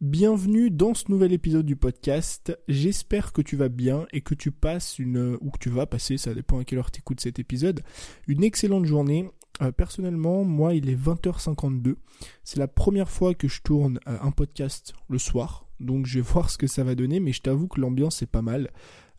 Bienvenue 0.00 0.70
dans 0.70 0.94
ce 0.94 1.10
nouvel 1.10 1.32
épisode 1.32 1.66
du 1.66 1.74
podcast. 1.74 2.56
J'espère 2.68 3.32
que 3.32 3.42
tu 3.42 3.56
vas 3.56 3.68
bien 3.68 4.06
et 4.12 4.20
que 4.20 4.36
tu 4.36 4.52
passes 4.52 5.00
une, 5.00 5.36
ou 5.40 5.50
que 5.50 5.58
tu 5.58 5.70
vas 5.70 5.86
passer, 5.86 6.18
ça 6.18 6.34
dépend 6.34 6.60
à 6.60 6.64
quelle 6.64 6.78
heure 6.78 6.92
tu 6.92 7.00
écoutes 7.00 7.20
cet 7.20 7.40
épisode, 7.40 7.82
une 8.28 8.44
excellente 8.44 8.84
journée. 8.84 9.28
Euh, 9.60 9.72
personnellement, 9.72 10.44
moi, 10.44 10.74
il 10.74 10.88
est 10.88 10.94
20h52. 10.94 11.96
C'est 12.44 12.60
la 12.60 12.68
première 12.68 13.10
fois 13.10 13.34
que 13.34 13.48
je 13.48 13.60
tourne 13.60 13.98
euh, 14.06 14.16
un 14.22 14.30
podcast 14.30 14.94
le 15.08 15.18
soir. 15.18 15.68
Donc, 15.80 16.06
je 16.06 16.20
vais 16.20 16.24
voir 16.32 16.48
ce 16.48 16.58
que 16.58 16.68
ça 16.68 16.84
va 16.84 16.94
donner, 16.94 17.18
mais 17.18 17.32
je 17.32 17.42
t'avoue 17.42 17.66
que 17.66 17.80
l'ambiance 17.80 18.22
est 18.22 18.30
pas 18.30 18.40
mal. 18.40 18.70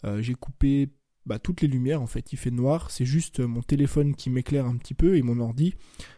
Euh, 0.06 0.22
j'ai 0.22 0.34
coupé 0.34 0.88
bah, 1.26 1.40
toutes 1.40 1.60
les 1.60 1.68
lumières, 1.68 2.02
en 2.02 2.08
fait, 2.08 2.32
il 2.32 2.38
fait 2.38 2.52
noir. 2.52 2.90
C'est 2.90 3.04
juste 3.04 3.42
mon 3.42 3.64
téléphone 3.64 4.16
qui 4.16 4.30
m'éclaire 4.30 4.66
un 4.66 4.78
petit 4.78 4.94
peu 4.94 5.18
et 5.18 5.24
mon 5.24 5.42
ordi. 5.42 5.74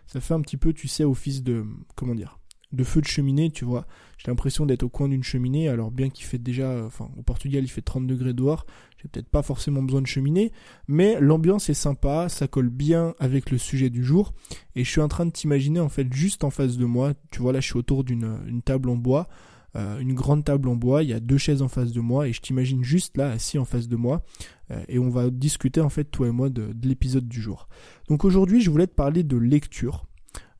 Ça 0.05 0.21
fait 0.21 0.35
un 0.35 0.41
petit 0.41 0.57
peu, 0.57 0.71
tu 0.71 0.87
sais, 0.87 1.03
office 1.03 1.41
de, 1.41 1.65
comment 1.95 2.13
dire, 2.13 2.40
de 2.73 2.83
feu 2.83 3.01
de 3.01 3.07
cheminée, 3.07 3.51
tu 3.51 3.65
vois. 3.65 3.85
J'ai 4.17 4.29
l'impression 4.29 4.65
d'être 4.65 4.83
au 4.83 4.89
coin 4.89 5.07
d'une 5.07 5.23
cheminée, 5.23 5.67
alors 5.67 5.91
bien 5.91 6.09
qu'il 6.09 6.25
fait 6.25 6.37
déjà, 6.37 6.85
enfin, 6.85 7.09
au 7.17 7.23
Portugal, 7.23 7.63
il 7.63 7.67
fait 7.67 7.81
30 7.81 8.05
degrés 8.05 8.33
dehors, 8.33 8.65
j'ai 9.01 9.09
peut-être 9.09 9.27
pas 9.27 9.41
forcément 9.41 9.81
besoin 9.81 10.01
de 10.01 10.07
cheminée, 10.07 10.51
mais 10.87 11.19
l'ambiance 11.19 11.69
est 11.69 11.75
sympa, 11.75 12.29
ça 12.29 12.47
colle 12.47 12.69
bien 12.69 13.15
avec 13.19 13.49
le 13.49 13.57
sujet 13.57 13.89
du 13.89 14.03
jour, 14.03 14.33
et 14.75 14.83
je 14.83 14.89
suis 14.89 15.01
en 15.01 15.07
train 15.07 15.25
de 15.25 15.31
t'imaginer, 15.31 15.79
en 15.79 15.89
fait, 15.89 16.11
juste 16.13 16.43
en 16.43 16.51
face 16.51 16.77
de 16.77 16.85
moi, 16.85 17.13
tu 17.31 17.41
vois, 17.41 17.51
là, 17.51 17.59
je 17.59 17.65
suis 17.65 17.77
autour 17.77 18.03
d'une 18.03 18.61
table 18.63 18.89
en 18.89 18.95
bois, 18.95 19.27
euh, 19.75 19.99
une 19.99 20.13
grande 20.13 20.43
table 20.43 20.67
en 20.67 20.75
bois, 20.75 21.01
il 21.01 21.09
y 21.09 21.13
a 21.13 21.19
deux 21.19 21.37
chaises 21.37 21.61
en 21.61 21.67
face 21.67 21.91
de 21.91 22.01
moi, 22.01 22.27
et 22.27 22.33
je 22.33 22.41
t'imagine 22.41 22.83
juste 22.83 23.17
là, 23.17 23.31
assis 23.31 23.57
en 23.57 23.65
face 23.65 23.87
de 23.87 23.95
moi, 23.95 24.23
euh, 24.69 24.83
et 24.87 24.99
on 24.99 25.09
va 25.09 25.29
discuter, 25.31 25.81
en 25.81 25.89
fait, 25.89 26.05
toi 26.05 26.27
et 26.27 26.31
moi, 26.31 26.49
de, 26.49 26.73
de 26.73 26.87
l'épisode 26.87 27.27
du 27.27 27.41
jour. 27.41 27.67
Donc 28.07 28.23
aujourd'hui, 28.23 28.61
je 28.61 28.69
voulais 28.69 28.87
te 28.87 28.93
parler 28.93 29.23
de 29.23 29.37
lecture, 29.37 30.05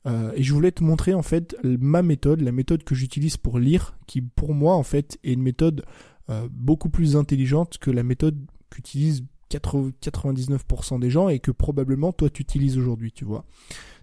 euh, 0.06 0.32
et 0.34 0.42
je 0.42 0.52
voulais 0.52 0.72
te 0.72 0.82
montrer 0.82 1.14
en 1.14 1.22
fait 1.22 1.56
ma 1.62 2.02
méthode, 2.02 2.40
la 2.40 2.52
méthode 2.52 2.84
que 2.84 2.94
j'utilise 2.94 3.36
pour 3.36 3.58
lire, 3.58 3.96
qui 4.06 4.20
pour 4.20 4.54
moi 4.54 4.74
en 4.74 4.82
fait 4.82 5.18
est 5.22 5.32
une 5.32 5.42
méthode 5.42 5.84
euh, 6.30 6.48
beaucoup 6.50 6.88
plus 6.88 7.16
intelligente 7.16 7.78
que 7.78 7.90
la 7.90 8.02
méthode 8.02 8.38
qu'utilisent 8.70 9.24
99% 9.50 10.98
des 10.98 11.10
gens 11.10 11.28
et 11.28 11.38
que 11.38 11.50
probablement 11.50 12.12
toi 12.12 12.30
tu 12.30 12.42
utilises 12.42 12.78
aujourd'hui, 12.78 13.12
tu 13.12 13.24
vois. 13.24 13.44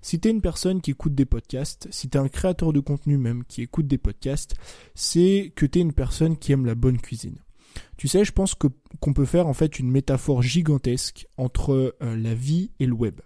Si 0.02 0.20
t'es 0.20 0.30
une 0.30 0.42
personne 0.42 0.80
qui 0.80 0.92
écoute 0.92 1.16
des 1.16 1.25
podcasts, 1.25 1.88
si 1.92 2.08
t'es 2.08 2.20
un 2.20 2.30
créateur 2.30 2.72
de 2.72 2.80
contenu 2.80 3.17
même 3.17 3.44
qui 3.45 3.64
écoute 3.64 3.88
des 3.88 3.97
podcasts, 3.97 4.55
c'est 4.95 5.52
que 5.55 5.66
t'es 5.66 5.81
une 5.81 5.94
personne 5.94 6.38
qui 6.38 6.52
aime 6.52 6.66
la 6.66 6.75
bonne 6.75 7.00
cuisine. 7.00 7.39
Tu 7.97 8.08
sais, 8.08 8.23
je 8.23 8.31
pense 8.31 8.55
que 8.55 8.67
qu'on 9.00 9.14
peut 9.14 9.25
faire 9.25 9.47
en 9.47 9.53
fait 9.53 9.80
une 9.80 9.92
métaphore 9.92 10.42
gigantesque 10.42 11.27
entre 11.38 11.95
euh, 12.02 12.16
la 12.16 12.33
vie 12.33 12.72
et 12.80 12.86
le 12.86 12.94
web. 12.94 13.20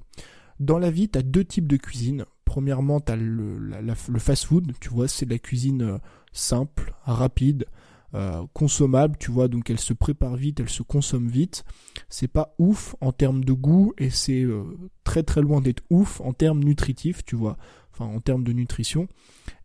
Dans 0.59 0.79
la 0.79 0.91
vie, 0.91 1.09
tu 1.09 1.19
as 1.19 1.23
deux 1.23 1.45
types 1.45 1.67
de 1.67 1.77
cuisine. 1.77 2.25
Premièrement, 2.53 2.99
tu 2.99 3.11
as 3.11 3.15
le, 3.15 3.57
le 3.57 4.19
fast-food, 4.19 4.73
tu 4.79 4.89
vois, 4.89 5.07
c'est 5.07 5.25
de 5.25 5.31
la 5.31 5.39
cuisine 5.39 5.81
euh, 5.81 5.97
simple, 6.33 6.93
rapide, 7.03 7.65
euh, 8.13 8.43
consommable, 8.53 9.17
tu 9.17 9.31
vois, 9.31 9.47
donc 9.47 9.71
elle 9.71 9.79
se 9.79 9.91
prépare 9.91 10.35
vite, 10.35 10.59
elle 10.59 10.69
se 10.69 10.83
consomme 10.83 11.27
vite. 11.27 11.63
C'est 12.09 12.27
pas 12.27 12.53
ouf 12.59 12.95
en 13.01 13.11
termes 13.11 13.43
de 13.43 13.53
goût 13.53 13.95
et 13.97 14.11
c'est 14.11 14.43
euh, 14.43 14.65
très 15.03 15.23
très 15.23 15.41
loin 15.41 15.61
d'être 15.61 15.81
ouf 15.89 16.21
en 16.21 16.31
termes 16.31 16.63
nutritifs, 16.63 17.25
tu 17.25 17.35
vois, 17.35 17.57
enfin 17.91 18.05
en 18.05 18.19
termes 18.19 18.43
de 18.43 18.53
nutrition. 18.53 19.07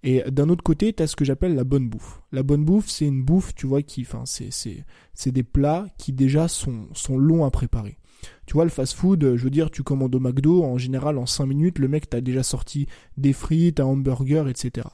Et 0.02 0.22
d'un 0.30 0.48
autre 0.48 0.64
côté, 0.64 0.94
tu 0.94 1.02
as 1.02 1.08
ce 1.08 1.14
que 1.14 1.26
j'appelle 1.26 1.54
la 1.54 1.64
bonne 1.64 1.90
bouffe. 1.90 2.22
La 2.32 2.42
bonne 2.42 2.64
bouffe, 2.64 2.88
c'est 2.88 3.04
une 3.04 3.22
bouffe, 3.22 3.54
tu 3.54 3.66
vois, 3.66 3.82
qui, 3.82 4.00
enfin, 4.00 4.24
c'est 4.24 5.30
des 5.30 5.42
plats 5.42 5.84
qui 5.98 6.14
déjà 6.14 6.48
sont, 6.48 6.88
sont 6.94 7.18
longs 7.18 7.44
à 7.44 7.50
préparer. 7.50 7.98
Tu 8.46 8.54
vois, 8.54 8.64
le 8.64 8.70
fast-food, 8.70 9.36
je 9.36 9.44
veux 9.44 9.50
dire, 9.50 9.70
tu 9.70 9.82
commandes 9.82 10.14
au 10.14 10.20
McDo, 10.20 10.64
en 10.64 10.78
général, 10.78 11.18
en 11.18 11.26
5 11.26 11.46
minutes, 11.46 11.78
le 11.78 11.88
mec 11.88 12.08
t'a 12.08 12.20
déjà 12.20 12.42
sorti 12.42 12.86
des 13.16 13.32
frites, 13.32 13.80
un 13.80 13.84
hamburger, 13.84 14.48
etc. 14.48 14.88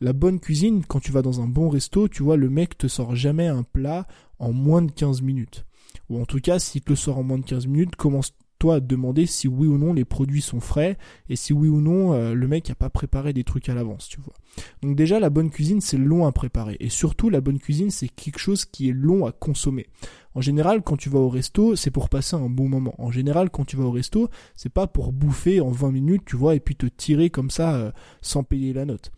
La 0.00 0.12
bonne 0.12 0.40
cuisine, 0.40 0.84
quand 0.86 1.00
tu 1.00 1.12
vas 1.12 1.22
dans 1.22 1.40
un 1.40 1.46
bon 1.46 1.68
resto, 1.68 2.08
tu 2.08 2.22
vois, 2.22 2.36
le 2.36 2.50
mec 2.50 2.76
te 2.76 2.86
sort 2.88 3.14
jamais 3.14 3.46
un 3.46 3.62
plat 3.62 4.06
en 4.38 4.52
moins 4.52 4.82
de 4.82 4.90
15 4.90 5.22
minutes. 5.22 5.64
Ou 6.10 6.20
en 6.20 6.26
tout 6.26 6.40
cas, 6.40 6.58
s'il 6.58 6.82
te 6.82 6.90
le 6.90 6.96
sort 6.96 7.18
en 7.18 7.22
moins 7.22 7.38
de 7.38 7.44
15 7.44 7.66
minutes, 7.66 7.96
commence 7.96 8.34
toi 8.58 8.76
à 8.76 8.80
te 8.80 8.86
demander 8.86 9.26
si 9.26 9.48
oui 9.48 9.66
ou 9.66 9.78
non 9.78 9.92
les 9.92 10.04
produits 10.04 10.40
sont 10.40 10.60
frais 10.60 10.96
et 11.28 11.36
si 11.36 11.52
oui 11.52 11.68
ou 11.68 11.80
non 11.80 12.14
euh, 12.14 12.34
le 12.34 12.48
mec 12.48 12.68
n'a 12.68 12.74
pas 12.74 12.90
préparé 12.90 13.32
des 13.32 13.44
trucs 13.44 13.68
à 13.68 13.74
l'avance, 13.74 14.08
tu 14.08 14.20
vois. 14.20 14.34
Donc 14.82 14.96
déjà 14.96 15.20
la 15.20 15.30
bonne 15.30 15.50
cuisine 15.50 15.80
c'est 15.80 15.98
long 15.98 16.26
à 16.26 16.32
préparer 16.32 16.76
et 16.80 16.88
surtout 16.88 17.28
la 17.28 17.40
bonne 17.40 17.58
cuisine 17.58 17.90
c'est 17.90 18.08
quelque 18.08 18.38
chose 18.38 18.64
qui 18.64 18.88
est 18.88 18.94
long 18.94 19.26
à 19.26 19.32
consommer. 19.32 19.88
En 20.36 20.42
général, 20.42 20.82
quand 20.82 20.98
tu 20.98 21.08
vas 21.08 21.18
au 21.18 21.30
resto, 21.30 21.76
c'est 21.76 21.90
pour 21.90 22.10
passer 22.10 22.36
un 22.36 22.50
bon 22.50 22.68
moment. 22.68 22.94
En 22.98 23.10
général, 23.10 23.48
quand 23.48 23.64
tu 23.64 23.78
vas 23.78 23.84
au 23.84 23.90
resto, 23.90 24.28
c'est 24.54 24.68
pas 24.68 24.86
pour 24.86 25.14
bouffer 25.14 25.62
en 25.62 25.70
20 25.70 25.90
minutes, 25.90 26.24
tu 26.26 26.36
vois, 26.36 26.54
et 26.54 26.60
puis 26.60 26.76
te 26.76 26.84
tirer 26.84 27.30
comme 27.30 27.48
ça 27.48 27.74
euh, 27.76 27.90
sans 28.20 28.44
payer 28.44 28.74
la 28.74 28.84
note. 28.84 29.12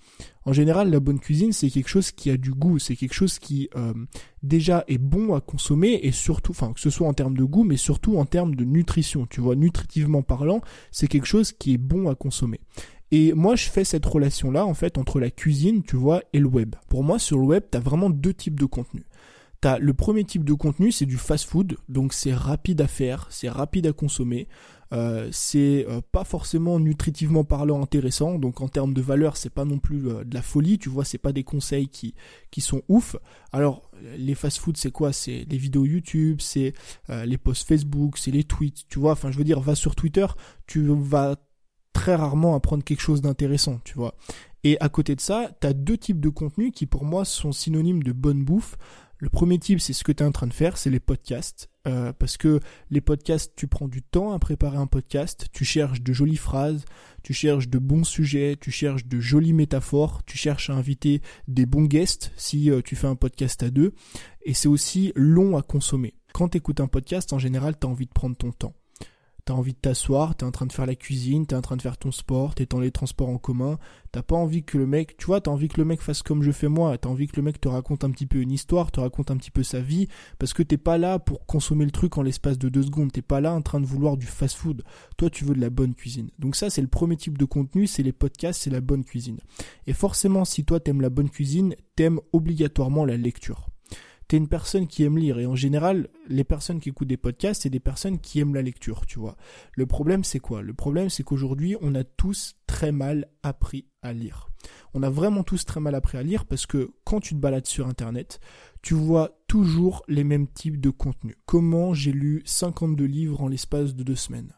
En 0.45 0.53
général, 0.53 0.93
la 0.93 1.01
bonne 1.01 1.19
cuisine, 1.19 1.51
c'est 1.51 1.71
quelque 1.71 1.89
chose 1.89 2.13
qui 2.13 2.31
a 2.31 2.37
du 2.37 2.53
goût, 2.53 2.79
c'est 2.79 2.95
quelque 2.95 3.15
chose 3.15 3.41
qui 3.41 3.69
euh, 3.75 3.93
déjà 4.45 4.85
est 4.87 4.99
bon 4.99 5.35
à 5.35 5.41
consommer 5.41 5.99
et 6.05 6.13
surtout, 6.13 6.53
enfin 6.53 6.73
que 6.73 6.79
ce 6.79 6.89
soit 6.89 7.09
en 7.09 7.15
termes 7.15 7.37
de 7.37 7.43
goût, 7.43 7.65
mais 7.65 7.77
surtout 7.77 8.17
en 8.17 8.25
termes 8.25 8.55
de 8.55 8.65
nutrition. 8.65 9.27
Tu 9.27 9.41
vois, 9.41 9.57
nutritivement 9.57 10.23
parlant, 10.23 10.61
c'est 10.93 11.09
quelque 11.09 11.27
chose 11.27 11.51
qui 11.51 11.75
est 11.75 11.79
bon 11.79 12.09
à 12.09 12.15
consommer. 12.15 12.61
Et 13.11 13.33
moi, 13.33 13.57
je 13.57 13.69
fais 13.69 13.83
cette 13.83 14.07
relation-là, 14.07 14.65
en 14.65 14.75
fait, 14.75 14.99
entre 14.99 15.19
la 15.19 15.33
cuisine, 15.33 15.83
tu 15.83 15.97
vois, 15.97 16.23
et 16.33 16.39
le 16.39 16.47
web. 16.47 16.77
Pour 16.89 17.03
moi, 17.03 17.19
sur 17.19 17.39
le 17.39 17.45
web, 17.45 17.65
tu 17.73 17.77
as 17.77 17.81
vraiment 17.81 18.09
deux 18.09 18.35
types 18.35 18.61
de 18.61 18.67
contenus. 18.67 19.05
T'as 19.61 19.79
le 19.79 19.93
premier 19.93 20.23
type 20.23 20.45
de 20.45 20.53
contenu, 20.55 20.93
c'est 20.93 21.07
du 21.07 21.17
fast-food, 21.17 21.79
donc 21.89 22.13
c'est 22.13 22.33
rapide 22.33 22.81
à 22.81 22.87
faire, 22.87 23.27
c'est 23.31 23.49
rapide 23.49 23.89
à 23.89 23.93
consommer, 23.93 24.47
euh, 24.93 25.29
c'est 25.33 25.85
euh, 25.89 26.01
pas 26.13 26.23
forcément 26.23 26.79
nutritivement 26.79 27.43
parlant 27.43 27.83
intéressant, 27.83 28.39
donc 28.39 28.61
en 28.61 28.69
termes 28.69 28.95
de 28.95 29.03
valeur, 29.03 29.37
c'est 29.37 29.53
pas 29.53 29.65
non 29.65 29.81
plus 29.81 30.09
euh, 30.09 30.25
de 30.25 30.33
la 30.33 30.43
folie, 30.43 30.79
tu 30.79 30.89
vois, 30.89 31.05
c'est 31.05 31.19
pas 31.19 31.33
des 31.33 31.43
conseils 31.43 31.89
qui 31.89 32.15
qui 32.53 32.61
sont 32.61 32.83
ouf. 32.89 33.17
Alors 33.53 33.91
les 34.17 34.37
fast-food, 34.37 34.77
c'est 34.77 34.93
quoi? 34.93 35.13
C'est 35.13 35.45
les 35.51 35.59
vidéos 35.59 35.85
YouTube, 35.85 36.41
c'est 36.41 36.73
les 37.09 37.37
posts 37.37 37.67
Facebook, 37.67 38.17
c'est 38.17 38.31
les 38.31 38.45
tweets, 38.45 38.87
tu 38.89 39.01
vois? 39.01 39.13
Enfin, 39.13 39.33
je 39.33 39.39
veux 39.39 39.45
dire, 39.45 39.59
va 39.59 39.75
sur 39.75 39.97
Twitter, 39.97 40.27
tu 40.69 40.87
vas 40.87 41.35
très 41.93 42.15
rarement 42.15 42.55
apprendre 42.55 42.85
quelque 42.85 43.01
chose 43.01 43.23
d'intéressant, 43.23 43.81
tu 43.83 43.95
vois? 43.95 44.15
Et 44.63 44.79
à 44.81 44.89
côté 44.89 45.17
de 45.17 45.21
ça, 45.21 45.51
t'as 45.61 45.73
deux 45.73 45.97
types 45.97 46.21
de 46.21 46.29
contenus 46.29 46.73
qui 46.75 46.87
pour 46.87 47.05
moi 47.05 47.25
sont 47.25 47.53
synonymes 47.53 48.03
de 48.03 48.13
bonne 48.13 48.45
bouffe. 48.45 48.77
Le 49.21 49.29
premier 49.29 49.59
type, 49.59 49.81
c'est 49.81 49.93
ce 49.93 50.05
que 50.05 50.13
tu 50.13 50.23
es 50.23 50.27
en 50.27 50.31
train 50.31 50.47
de 50.47 50.53
faire, 50.53 50.77
c'est 50.79 50.91
les 50.91 51.01
podcasts. 51.01 51.69
Euh, 51.89 52.13
parce 52.13 52.37
que 52.37 52.61
les 52.91 53.01
podcasts, 53.01 53.53
tu 53.57 53.67
prends 53.67 53.89
du 53.89 54.01
temps 54.01 54.33
à 54.33 54.39
préparer 54.39 54.77
un 54.77 54.87
podcast, 54.87 55.49
tu 55.53 55.65
cherches 55.65 56.03
de 56.03 56.13
jolies 56.13 56.37
phrases, 56.37 56.85
tu 57.25 57.33
cherches 57.33 57.69
de 57.69 57.79
bons 57.79 58.05
sujets, 58.05 58.57
tu 58.61 58.71
cherches 58.71 59.07
de 59.07 59.19
jolies 59.19 59.55
métaphores, 59.55 60.23
tu 60.25 60.39
cherches 60.39 60.71
à 60.71 60.75
inviter 60.75 61.21
des 61.49 61.67
bons 61.67 61.85
guests 61.85 62.31
si 62.37 62.71
euh, 62.71 62.81
tu 62.81 62.95
fais 62.95 63.09
un 63.09 63.17
podcast 63.17 63.63
à 63.65 63.71
deux. 63.71 63.93
Et 64.43 64.55
c'est 64.55 64.69
aussi 64.69 65.13
long 65.17 65.57
à 65.57 65.63
consommer. 65.63 66.15
Quand 66.33 66.51
tu 66.51 66.59
écoutes 66.59 66.81
un 66.81 66.89
podcast, 66.89 67.33
en 67.33 67.39
général, 67.39 67.75
tu 67.77 67.87
as 67.87 67.91
envie 67.91 68.07
de 68.07 68.13
prendre 68.13 68.37
ton 68.37 68.53
temps 68.53 68.75
t'as 69.49 69.55
envie 69.55 69.73
de 69.73 69.79
t'asseoir, 69.79 70.37
t'es 70.37 70.45
en 70.45 70.51
train 70.51 70.67
de 70.67 70.73
faire 70.75 70.85
la 70.85 70.95
cuisine, 70.95 71.47
t'es 71.47 71.55
en 71.55 71.63
train 71.63 71.79
de 71.79 71.81
faire 71.81 71.97
ton 71.97 72.13
sport, 72.13 72.55
t'es 72.55 72.67
dans 72.67 72.81
les 72.81 72.91
transports 72.91 73.31
en 73.31 73.39
commun, 73.39 73.79
t'as 74.13 74.21
pas 74.21 74.37
envie 74.37 74.63
que 74.63 74.77
le 74.77 74.87
mec, 74.87 75.17
tu 75.17 75.25
vois, 75.25 75.41
t'as 75.41 75.51
envie 75.51 75.69
que 75.69 75.81
le 75.81 75.87
mec 75.87 76.03
fasse 76.03 76.23
comme 76.23 76.43
je 76.43 76.53
fais 76.53 76.69
moi, 76.69 76.99
t'as 76.99 77.09
envie 77.09 77.29
que 77.29 77.37
le 77.37 77.43
mec 77.43 77.59
te 77.59 77.67
raconte 77.67 78.05
un 78.05 78.11
petit 78.11 78.27
peu 78.27 78.41
une 78.41 78.53
histoire, 78.53 78.93
te 78.93 79.01
raconte 79.01 79.31
un 79.31 79.39
petit 79.39 79.51
peu 79.51 79.63
sa 79.63 79.81
vie, 79.81 80.07
parce 80.39 80.53
que 80.53 80.63
t'es 80.63 80.77
pas 80.77 80.99
là 80.99 81.19
pour 81.19 81.47
consommer 81.47 81.87
le 81.87 81.91
truc 81.91 82.19
en 82.19 82.23
l'espace 82.23 82.59
de 82.59 82.69
deux 82.69 82.83
secondes, 82.83 83.11
t'es 83.11 83.23
pas 83.23 83.41
là 83.41 83.55
en 83.55 83.63
train 83.63 83.81
de 83.81 83.87
vouloir 83.87 84.19
du 84.19 84.27
fast-food, 84.27 84.85
toi 85.17 85.31
tu 85.31 85.47
veux 85.47 85.55
de 85.55 85.63
la 85.63 85.71
bonne 85.71 85.95
cuisine. 85.95 86.29
Donc 86.39 86.55
ça 86.55 86.69
c'est 86.69 86.83
le 86.83 86.89
premier 86.89 87.17
type 87.17 87.39
de 87.39 87.47
contenu, 87.47 87.87
c'est 87.87 88.03
les 88.03 88.13
podcasts, 88.13 88.61
c'est 88.61 88.69
la 88.69 88.83
bonne 88.83 89.03
cuisine. 89.03 89.39
Et 89.87 89.95
forcément 89.95 90.45
si 90.45 90.67
toi 90.67 90.79
t'aimes 90.79 91.01
la 91.01 91.09
bonne 91.09 91.31
cuisine, 91.31 91.75
t'aimes 91.97 92.21
obligatoirement 92.35 93.07
la 93.07 93.17
lecture 93.17 93.71
t'es 94.29 94.37
une 94.37 94.49
personne 94.49 94.87
qui 94.87 95.03
aime 95.05 95.19
lire. 95.19 95.39
Et 95.39 95.47
en 95.47 95.57
général 95.57 96.09
les 96.29 96.45
personnes 96.45 96.81
qui 96.81 96.91
écoutent 96.91 97.09
des 97.09 97.17
podcasts 97.17 97.63
c'est 97.63 97.71
des 97.71 97.81
personnes 97.81 98.19
qui 98.19 98.41
aiment 98.41 98.55
la 98.55 98.63
lecture 98.63 99.07
tu 99.07 99.19
vois. 99.19 99.37
Le 99.73 99.87
problème 99.87 100.25
c'est 100.25 100.39
quoi? 100.39 100.63
Le 100.63 100.75
problème 100.75 101.09
c'est 101.09 101.25
qu'aujourd'hui 101.25 101.77
on 101.81 101.95
a 101.95 102.05
tous 102.05 102.57
très 102.67 102.93
mal 102.93 103.29
appris 103.43 103.87
à 104.03 104.13
lire. 104.13 104.51
On 104.95 105.03
a 105.03 105.11
vraiment 105.11 105.43
tous 105.43 105.65
très 105.65 105.81
mal 105.81 105.95
appris 105.95 106.19
à 106.19 106.23
lire 106.23 106.45
parce 106.45 106.67
que 106.67 106.93
quand 107.05 107.21
tu 107.21 107.35
te 107.35 107.41
balades 107.41 107.67
sur 107.67 107.89
internet 107.89 108.41
tu 108.83 108.95
vois 108.95 109.39
toujours 109.49 110.05
les 110.09 110.25
mêmes 110.25 110.47
types 110.47 110.81
de 110.81 110.91
contenus. 110.91 111.37
Comment 111.47 111.95
j'ai 111.95 112.13
lu 112.13 112.43
52 112.45 113.05
livres 113.05 113.43
en 113.43 113.49
l'espace 113.49 113.95
de 113.95 114.05
deux 114.05 114.15
semaines? 114.15 114.53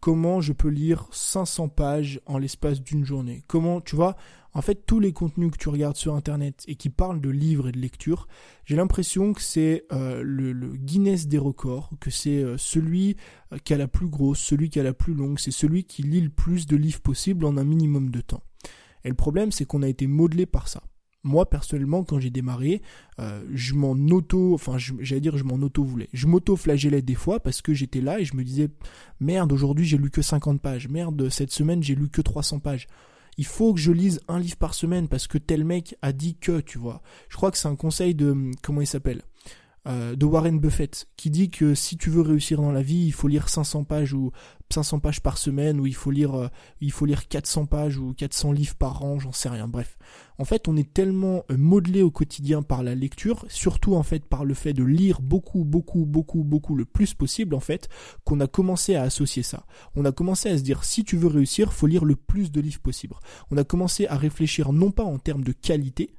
Comment 0.00 0.40
je 0.40 0.52
peux 0.52 0.68
lire 0.68 1.08
500 1.10 1.68
pages 1.70 2.20
en 2.26 2.38
l'espace 2.38 2.80
d'une 2.80 3.04
journée? 3.04 3.42
Comment, 3.48 3.80
tu 3.80 3.96
vois, 3.96 4.16
en 4.54 4.62
fait, 4.62 4.86
tous 4.86 4.98
les 4.98 5.12
contenus 5.12 5.50
que 5.50 5.58
tu 5.58 5.68
regardes 5.68 5.96
sur 5.96 6.14
Internet 6.14 6.64
et 6.66 6.74
qui 6.74 6.88
parlent 6.88 7.20
de 7.20 7.28
livres 7.28 7.68
et 7.68 7.72
de 7.72 7.78
lecture, 7.78 8.28
j'ai 8.64 8.76
l'impression 8.76 9.32
que 9.32 9.42
c'est 9.42 9.84
euh, 9.92 10.22
le, 10.24 10.52
Guinness 10.76 11.28
des 11.28 11.38
records, 11.38 11.90
que 12.00 12.10
c'est 12.10 12.42
euh, 12.42 12.56
celui 12.56 13.16
euh, 13.52 13.58
qui 13.58 13.74
a 13.74 13.78
la 13.78 13.88
plus 13.88 14.08
grosse, 14.08 14.38
celui 14.38 14.70
qui 14.70 14.80
a 14.80 14.82
la 14.82 14.94
plus 14.94 15.14
longue, 15.14 15.38
c'est 15.38 15.50
celui 15.50 15.84
qui 15.84 16.02
lit 16.02 16.22
le 16.22 16.30
plus 16.30 16.66
de 16.66 16.76
livres 16.76 17.00
possible 17.00 17.44
en 17.44 17.56
un 17.56 17.64
minimum 17.64 18.10
de 18.10 18.20
temps. 18.20 18.42
Et 19.04 19.10
le 19.10 19.14
problème, 19.14 19.52
c'est 19.52 19.64
qu'on 19.64 19.82
a 19.82 19.88
été 19.88 20.06
modelé 20.06 20.46
par 20.46 20.68
ça. 20.68 20.82
Moi 21.24 21.50
personnellement 21.50 22.04
quand 22.04 22.20
j'ai 22.20 22.30
démarré 22.30 22.80
je 23.52 23.74
m'en 23.74 23.96
auto 24.14 24.54
enfin 24.54 24.78
j'allais 24.78 25.20
dire 25.20 25.36
je 25.36 25.42
m'en 25.42 25.56
auto 25.56 25.82
voulais 25.82 26.08
je 26.12 26.28
m'auto 26.28 26.54
flagellais 26.54 27.02
des 27.02 27.16
fois 27.16 27.40
parce 27.40 27.60
que 27.60 27.74
j'étais 27.74 28.00
là 28.00 28.20
et 28.20 28.24
je 28.24 28.36
me 28.36 28.44
disais 28.44 28.68
merde 29.18 29.52
aujourd'hui 29.52 29.84
j'ai 29.84 29.98
lu 29.98 30.10
que 30.10 30.22
50 30.22 30.60
pages. 30.62 30.88
Merde 30.88 31.28
cette 31.28 31.50
semaine 31.50 31.82
j'ai 31.82 31.96
lu 31.96 32.08
que 32.08 32.22
300 32.22 32.60
pages 32.60 32.86
il 33.38 33.46
faut 33.46 33.72
que 33.72 33.80
je 33.80 33.92
lise 33.92 34.20
un 34.28 34.38
livre 34.38 34.56
par 34.56 34.74
semaine 34.74 35.08
parce 35.08 35.26
que 35.26 35.38
tel 35.38 35.64
mec 35.64 35.96
a 36.02 36.12
dit 36.12 36.36
que, 36.36 36.60
tu 36.60 36.76
vois. 36.76 37.00
Je 37.28 37.36
crois 37.36 37.50
que 37.50 37.56
c'est 37.56 37.68
un 37.68 37.76
conseil 37.76 38.14
de, 38.14 38.50
comment 38.62 38.80
il 38.80 38.86
s'appelle? 38.86 39.22
Euh, 39.86 40.16
de 40.16 40.24
Warren 40.26 40.58
Buffett 40.58 41.06
qui 41.16 41.30
dit 41.30 41.50
que 41.50 41.74
si 41.74 41.96
tu 41.96 42.10
veux 42.10 42.20
réussir 42.20 42.60
dans 42.60 42.72
la 42.72 42.82
vie, 42.82 43.06
il 43.06 43.12
faut 43.12 43.28
lire 43.28 43.48
500 43.48 43.84
pages 43.84 44.12
ou 44.12 44.32
500 44.70 44.98
pages 44.98 45.20
par 45.20 45.38
semaine 45.38 45.80
ou 45.80 45.86
il 45.86 45.94
faut 45.94 46.10
lire 46.10 46.34
euh, 46.34 46.48
il 46.80 46.92
faut 46.92 47.06
lire 47.06 47.28
400 47.28 47.66
pages 47.66 47.96
ou 47.96 48.12
400 48.12 48.52
livres 48.52 48.74
par 48.74 49.02
an, 49.02 49.18
j'en 49.18 49.32
sais 49.32 49.48
rien. 49.48 49.68
Bref, 49.68 49.96
en 50.38 50.44
fait, 50.44 50.68
on 50.68 50.76
est 50.76 50.92
tellement 50.92 51.44
euh, 51.50 51.56
modelé 51.56 52.02
au 52.02 52.10
quotidien 52.10 52.62
par 52.62 52.82
la 52.82 52.94
lecture, 52.94 53.46
surtout 53.48 53.94
en 53.94 54.02
fait 54.02 54.26
par 54.26 54.44
le 54.44 54.54
fait 54.54 54.72
de 54.72 54.84
lire 54.84 55.22
beaucoup 55.22 55.64
beaucoup 55.64 56.04
beaucoup 56.04 56.44
beaucoup 56.44 56.74
le 56.74 56.84
plus 56.84 57.14
possible 57.14 57.54
en 57.54 57.60
fait, 57.60 57.88
qu'on 58.24 58.40
a 58.40 58.46
commencé 58.46 58.94
à 58.94 59.02
associer 59.02 59.42
ça. 59.42 59.64
On 59.94 60.04
a 60.04 60.12
commencé 60.12 60.48
à 60.50 60.58
se 60.58 60.62
dire 60.62 60.84
si 60.84 61.04
tu 61.04 61.16
veux 61.16 61.28
réussir, 61.28 61.72
faut 61.72 61.86
lire 61.86 62.04
le 62.04 62.16
plus 62.16 62.50
de 62.50 62.60
livres 62.60 62.80
possible. 62.80 63.14
On 63.50 63.56
a 63.56 63.64
commencé 63.64 64.06
à 64.06 64.16
réfléchir 64.16 64.72
non 64.72 64.90
pas 64.90 65.04
en 65.04 65.18
termes 65.18 65.44
de 65.44 65.52
qualité, 65.52 66.14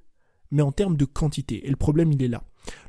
mais 0.51 0.61
en 0.61 0.71
termes 0.71 0.97
de 0.97 1.05
quantité. 1.05 1.67
Et 1.67 1.69
le 1.69 1.75
problème, 1.75 2.11
il 2.11 2.23
est 2.23 2.27
là. 2.27 2.43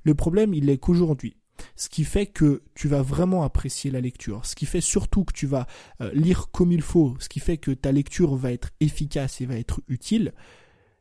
Le 0.05 0.14
problème, 0.14 0.55
il 0.55 0.69
est 0.70 0.78
qu'aujourd'hui, 0.78 1.37
ce 1.76 1.88
qui 1.88 2.05
fait 2.05 2.26
que 2.26 2.62
tu 2.75 2.88
vas 2.88 3.02
vraiment 3.02 3.43
apprécier 3.43 3.90
la 3.90 4.00
lecture, 4.00 4.44
ce 4.46 4.55
qui 4.55 4.67
fait 4.67 4.81
surtout 4.81 5.25
que 5.25 5.32
tu 5.32 5.46
vas 5.46 5.67
euh, 6.00 6.11
lire 6.14 6.50
comme 6.50 6.72
il 6.72 6.82
faut, 6.82 7.17
ce 7.19 7.28
qui 7.28 7.40
fait 7.40 7.58
que 7.58 7.70
ta 7.70 7.93
lecture 7.93 8.34
va 8.34 8.52
être 8.52 8.70
efficace 8.81 9.40
et 9.40 9.46
va 9.46 9.56
être 9.56 9.81
utile, 9.88 10.32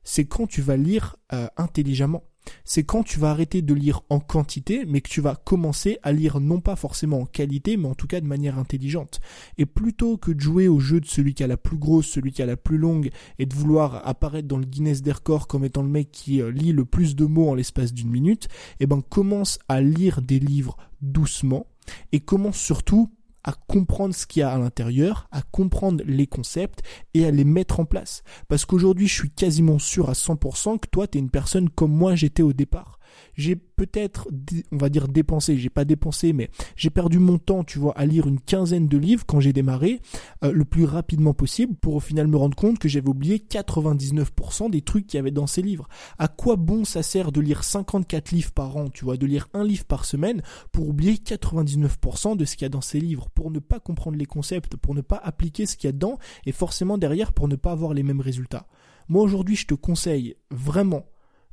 c'est 0.04 0.26
quand 0.26 0.48
tu 0.48 0.62
vas 0.62 0.78
lire 0.78 1.16
euh, 1.34 1.48
intelligemment 1.58 2.24
c'est 2.64 2.84
quand 2.84 3.04
tu 3.04 3.20
vas 3.20 3.32
arrêter 3.32 3.62
de 3.62 3.74
lire 3.74 4.02
en 4.10 4.20
quantité, 4.20 4.86
mais 4.88 5.02
que 5.02 5.10
tu 5.10 5.22
vas 5.22 5.36
commencer 5.36 5.98
à 6.04 6.12
lire 6.12 6.40
non 6.40 6.62
pas 6.62 6.76
forcément 6.76 7.22
en 7.22 7.26
qualité, 7.26 7.78
mais 7.78 7.88
en 7.88 7.96
tout 7.96 8.08
cas 8.08 8.22
de 8.22 8.28
manière 8.28 8.58
intelligente. 8.58 9.20
Et 9.58 9.66
plutôt 9.66 10.18
que 10.18 10.32
de 10.32 10.40
jouer 10.40 10.68
au 10.68 10.80
jeu 10.80 11.00
de 11.00 11.06
celui 11.06 11.34
qui 11.34 11.44
a 11.44 11.48
la 11.48 11.58
plus 11.58 11.78
grosse, 11.78 12.08
celui 12.08 12.32
qui 12.32 12.42
a 12.42 12.46
la 12.46 12.58
plus 12.58 12.78
longue, 12.78 13.10
et 13.38 13.46
de 13.46 13.56
vouloir 13.56 14.08
apparaître 14.08 14.48
dans 14.48 14.58
le 14.58 14.66
Guinness 14.66 15.02
des 15.02 15.12
records 15.12 15.48
comme 15.48 15.66
étant 15.66 15.84
le 15.84 15.90
mec 15.90 16.12
qui 16.12 16.42
euh, 16.42 16.52
lit 16.52 16.72
le 16.72 16.86
plus 16.86 17.16
de 17.16 17.26
mots 17.26 17.50
en 17.50 17.56
l'espace 17.56 17.94
d'une 17.94 18.10
minute, 18.10 18.48
eh 18.80 18.88
ben 18.88 19.02
commence 19.02 19.60
à 19.68 19.82
lire 19.82 20.22
des 20.22 20.40
livres 20.40 20.78
doucement, 21.02 21.68
et 22.12 22.20
commence 22.20 22.58
surtout 22.58 23.10
à 23.50 23.54
comprendre 23.68 24.14
ce 24.14 24.28
qu'il 24.28 24.42
y 24.42 24.44
a 24.44 24.52
à 24.52 24.60
l'intérieur, 24.60 25.28
à 25.32 25.42
comprendre 25.42 26.04
les 26.06 26.28
concepts 26.28 26.84
et 27.16 27.26
à 27.26 27.32
les 27.32 27.46
mettre 27.46 27.80
en 27.80 27.86
place. 27.86 28.22
Parce 28.48 28.64
qu'aujourd'hui, 28.64 29.08
je 29.08 29.16
suis 29.16 29.32
quasiment 29.32 29.80
sûr 29.80 30.08
à 30.08 30.14
100% 30.14 30.78
que 30.78 30.88
toi, 30.88 31.08
tu 31.08 31.18
es 31.18 31.22
une 31.22 31.32
personne 31.32 31.68
comme 31.68 31.92
moi 31.92 32.16
j'étais 32.16 32.44
au 32.44 32.54
départ 32.54 32.99
j'ai 33.36 33.56
peut-être, 33.56 34.28
on 34.72 34.78
va 34.78 34.90
dire 34.90 35.08
dépensé, 35.08 35.58
j'ai 35.58 35.70
pas 35.70 35.86
dépensé, 35.86 36.34
mais 36.34 36.50
j'ai 36.76 36.90
perdu 36.90 37.20
mon 37.20 37.38
temps, 37.38 37.64
tu 37.64 37.80
vois, 37.80 37.98
à 37.98 38.06
lire 38.06 38.28
une 38.28 38.40
quinzaine 38.40 38.88
de 38.88 38.98
livres 38.98 39.26
quand 39.26 39.40
j'ai 39.40 39.54
démarré, 39.54 40.02
euh, 40.44 40.52
le 40.52 40.66
plus 40.66 40.86
rapidement 40.86 41.34
possible, 41.34 41.76
pour 41.76 41.96
au 41.96 42.00
final 42.00 42.28
me 42.28 42.38
rendre 42.38 42.56
compte 42.56 42.80
que 42.80 42.90
j'avais 42.90 43.10
oublié 43.10 43.38
99% 43.38 44.70
des 44.70 44.82
trucs 44.82 45.08
qu'il 45.08 45.18
y 45.18 45.20
avait 45.20 45.32
dans 45.32 45.48
ces 45.48 45.62
livres. 45.62 45.88
À 46.18 46.28
quoi 46.28 46.56
bon 46.56 46.84
ça 46.86 47.04
sert 47.04 47.32
de 47.32 47.42
lire 47.42 47.64
54 47.64 48.32
livres 48.32 48.52
par 48.52 48.76
an, 48.78 48.90
tu 48.90 49.06
vois, 49.06 49.18
de 49.18 49.26
lire 49.26 49.48
un 49.54 49.64
livre 49.64 49.86
par 49.86 50.06
semaine, 50.06 50.42
pour 50.72 50.90
oublier 50.90 51.14
99% 51.14 52.36
de 52.36 52.46
ce 52.46 52.56
qu'il 52.56 52.64
y 52.64 52.66
a 52.66 52.70
dans 52.70 52.82
ces 52.82 53.00
livres, 53.00 53.30
pour 53.30 53.52
ne 53.52 53.60
pas 53.60 53.80
comprendre 53.80 54.18
les 54.18 54.26
concepts, 54.26 54.76
pour 54.76 54.96
ne 54.96 55.02
pas 55.02 55.22
appliquer 55.24 55.66
ce 55.66 55.78
qu'il 55.78 55.88
y 55.88 55.90
a 55.90 55.94
dedans, 55.94 56.18
et 56.46 56.52
forcément 56.52 56.98
derrière 56.98 57.34
pour 57.34 57.48
ne 57.48 57.56
pas 57.56 57.72
avoir 57.72 57.94
les 57.94 58.04
mêmes 58.04 58.22
résultats. 58.22 58.68
Moi 59.08 59.24
aujourd'hui 59.24 59.56
je 59.56 59.66
te 59.66 59.74
conseille 59.74 60.36
vraiment 60.52 61.06